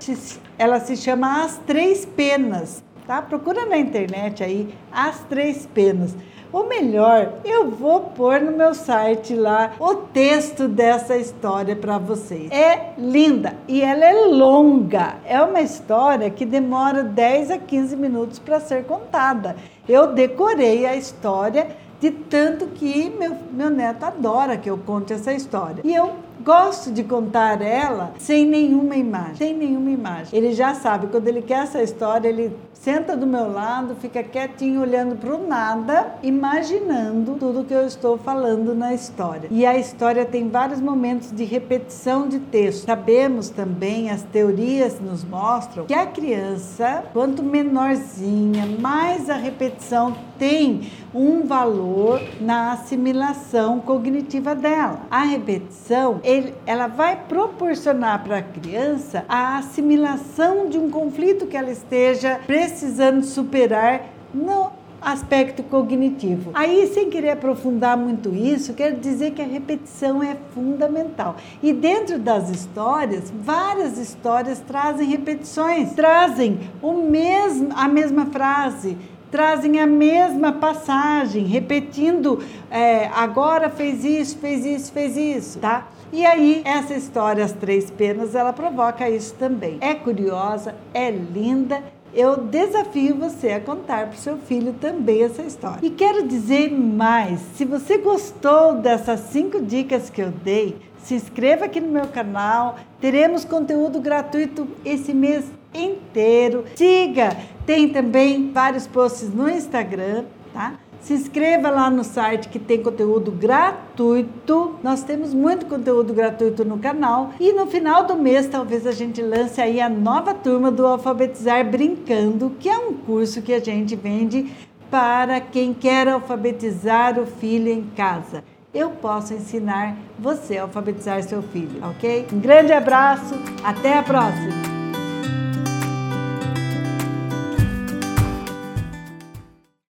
Ela 0.58 0.80
se 0.80 0.96
chama 0.96 1.44
As 1.44 1.58
Três 1.66 2.06
Penas, 2.06 2.84
tá? 3.06 3.22
Procura 3.22 3.66
na 3.66 3.78
internet 3.78 4.44
aí 4.44 4.74
As 4.92 5.20
Três 5.24 5.66
Penas. 5.66 6.16
Ou 6.52 6.68
melhor, 6.68 7.34
eu 7.46 7.70
vou 7.70 8.02
pôr 8.02 8.42
no 8.42 8.52
meu 8.52 8.74
site 8.74 9.34
lá 9.34 9.72
o 9.80 9.96
texto 9.96 10.68
dessa 10.68 11.16
história 11.16 11.76
para 11.76 11.98
vocês. 11.98 12.52
É 12.52 12.94
linda 12.98 13.56
e 13.68 13.82
ela 13.82 14.06
é 14.06 14.14
longa. 14.26 15.16
É 15.26 15.42
uma 15.42 15.62
história 15.62 16.30
que 16.30 16.46
demora 16.46 17.04
10 17.04 17.52
a 17.52 17.58
15 17.58 17.96
minutos 17.96 18.40
para 18.40 18.60
ser 18.60 18.84
contada. 18.86 19.56
Eu 19.88 20.08
decorei 20.08 20.86
a 20.86 20.96
história 20.96 21.68
de 22.02 22.10
tanto 22.10 22.66
que 22.68 23.10
meu, 23.12 23.38
meu 23.52 23.70
neto 23.70 24.04
adora 24.04 24.58
que 24.58 24.70
eu 24.70 24.78
conte 24.78 25.14
essa 25.14 25.32
história. 25.32 25.82
E 25.84 25.94
eu 25.94 26.12
gosto 26.44 26.92
de 26.92 27.04
contar 27.04 27.62
ela 27.62 28.12
sem 28.18 28.46
nenhuma 28.46 28.96
imagem, 28.96 29.36
sem 29.36 29.54
nenhuma 29.54 29.92
imagem. 29.92 30.38
Ele 30.38 30.52
já 30.52 30.74
sabe, 30.74 31.08
quando 31.08 31.28
ele 31.28 31.44
quer 31.44 31.64
essa 31.64 31.82
história, 31.82 32.28
ele 32.28 32.58
senta 32.84 33.16
do 33.16 33.28
meu 33.28 33.52
lado, 33.52 33.96
fica 33.96 34.24
quietinho 34.24 34.82
olhando 34.82 35.16
para 35.16 35.36
o 35.36 35.48
nada, 35.48 36.16
imaginando 36.24 37.36
tudo 37.36 37.64
que 37.64 37.74
eu 37.74 37.86
estou 37.86 38.18
falando 38.18 38.74
na 38.74 38.92
história. 38.92 39.48
E 39.52 39.68
a 39.68 39.78
história 39.78 40.26
tem 40.26 40.50
vários 40.50 40.82
momentos 40.82 41.32
de 41.32 41.44
repetição 41.44 42.28
de 42.28 42.40
texto. 42.40 42.88
Sabemos 42.88 43.50
também, 43.50 44.10
as 44.10 44.24
teorias 44.24 45.00
nos 45.00 45.24
mostram 45.24 45.86
que 45.86 45.94
a 45.94 46.08
criança, 46.08 47.04
quanto 47.14 47.44
menorzinha, 47.44 48.66
mais 48.80 49.30
a 49.30 49.36
repetição 49.36 50.16
tem 50.40 50.90
um 51.14 51.44
valor 51.44 52.20
na 52.40 52.72
assimilação 52.72 53.80
cognitiva 53.80 54.56
dela. 54.56 55.02
A 55.12 55.22
repetição, 55.22 56.20
ele, 56.24 56.56
ela 56.66 56.88
vai 56.88 57.16
proporcionar 57.16 58.24
para 58.24 58.38
a 58.38 58.42
criança 58.42 59.24
a 59.30 59.60
assimilação 59.60 60.68
de 60.68 60.80
um 60.80 60.90
conflito 60.90 61.46
que 61.46 61.56
ela 61.56 61.70
esteja 61.70 62.40
precisando 62.72 63.24
superar 63.24 64.06
no 64.34 64.72
aspecto 65.02 65.64
cognitivo. 65.64 66.52
Aí, 66.54 66.88
sem 66.94 67.10
querer 67.10 67.32
aprofundar 67.32 67.98
muito 67.98 68.34
isso, 68.34 68.74
quero 68.74 68.98
dizer 68.98 69.32
que 69.32 69.42
a 69.42 69.46
repetição 69.46 70.22
é 70.22 70.38
fundamental. 70.54 71.36
E 71.62 71.74
dentro 71.74 72.20
das 72.20 72.50
histórias, 72.50 73.32
várias 73.44 73.98
histórias 73.98 74.60
trazem 74.60 75.10
repetições, 75.10 75.94
trazem 75.94 76.60
o 76.82 76.94
mesmo, 76.94 77.70
a 77.76 77.88
mesma 77.88 78.28
frase, 78.28 78.96
trazem 79.32 79.80
a 79.80 79.88
mesma 79.88 80.52
passagem, 80.52 81.46
repetindo, 81.46 82.44
é, 82.70 83.08
agora 83.08 83.70
fez 83.70 84.06
isso, 84.06 84.38
fez 84.38 84.66
isso, 84.66 84.92
fez 84.92 85.18
isso, 85.18 85.60
tá? 85.60 85.88
E 86.14 86.26
aí, 86.26 86.62
essa 86.66 86.94
história, 86.94 87.44
As 87.44 87.54
Três 87.54 87.90
Penas, 87.90 88.36
ela 88.36 88.52
provoca 88.52 89.10
isso 89.10 89.34
também. 89.36 89.78
É 89.80 89.94
curiosa, 89.96 90.76
é 90.94 91.10
linda 91.10 91.82
eu 92.14 92.38
desafio 92.38 93.16
você 93.16 93.52
a 93.52 93.60
contar 93.60 94.08
para 94.08 94.16
o 94.16 94.20
seu 94.20 94.38
filho 94.38 94.74
também 94.74 95.24
essa 95.24 95.42
história. 95.42 95.86
E 95.86 95.90
quero 95.90 96.28
dizer 96.28 96.72
mais: 96.72 97.40
se 97.56 97.66
você 97.66 97.98
gostou 97.98 98.76
dessas 98.76 99.20
cinco 99.32 99.62
dicas 99.62 100.10
que 100.10 100.22
eu 100.22 100.30
dei, 100.30 100.78
se 101.04 101.16
inscreva 101.16 101.66
aqui 101.66 101.80
no 101.80 101.92
meu 101.92 102.08
canal. 102.08 102.78
Teremos 103.00 103.46
conteúdo 103.46 104.00
gratuito 104.00 104.68
esse 104.86 105.14
mês 105.14 105.46
inteiro. 105.74 106.66
Siga, 106.76 107.36
tem 107.66 107.90
também 107.90 108.52
vários 108.52 108.86
posts 108.86 109.34
no 109.34 109.50
Instagram, 109.50 110.26
tá? 110.54 110.76
Se 111.02 111.14
inscreva 111.14 111.70
lá 111.72 111.90
no 111.90 112.04
site 112.04 112.48
que 112.48 112.60
tem 112.60 112.82
conteúdo 112.82 113.32
gratuito. 113.32 114.76
Nós 114.84 115.04
temos 115.04 115.34
muito 115.34 115.66
conteúdo 115.66 116.14
gratuito 116.14 116.64
no 116.64 116.78
canal. 116.78 117.32
E 117.40 117.52
no 117.54 117.66
final 117.66 118.06
do 118.06 118.16
mês, 118.16 118.48
talvez 118.48 118.86
a 118.86 118.92
gente 118.92 119.22
lance 119.22 119.60
aí 119.60 119.82
a 119.82 119.90
nova 119.90 120.34
turma 120.34 120.70
do 120.70 120.86
Alfabetizar 120.86 121.68
Brincando, 121.70 122.52
que 122.60 122.70
é 122.70 122.78
um 122.78 122.94
curso 122.94 123.42
que 123.42 123.54
a 123.54 123.60
gente 123.60 123.96
vende 123.96 124.52
para 124.92 125.40
quem 125.40 125.74
quer 125.74 126.08
alfabetizar 126.08 127.18
o 127.18 127.26
filho 127.26 127.70
em 127.70 127.84
casa. 127.96 128.44
Eu 128.74 128.92
posso 128.92 129.34
ensinar 129.34 129.98
você 130.20 130.58
a 130.58 130.64
alfabetizar 130.64 131.24
seu 131.24 131.42
filho, 131.42 131.84
ok? 131.84 132.28
Um 132.32 132.40
grande 132.40 132.72
abraço, 132.72 133.36
até 133.64 133.98
a 133.98 134.04
próxima! 134.04 134.81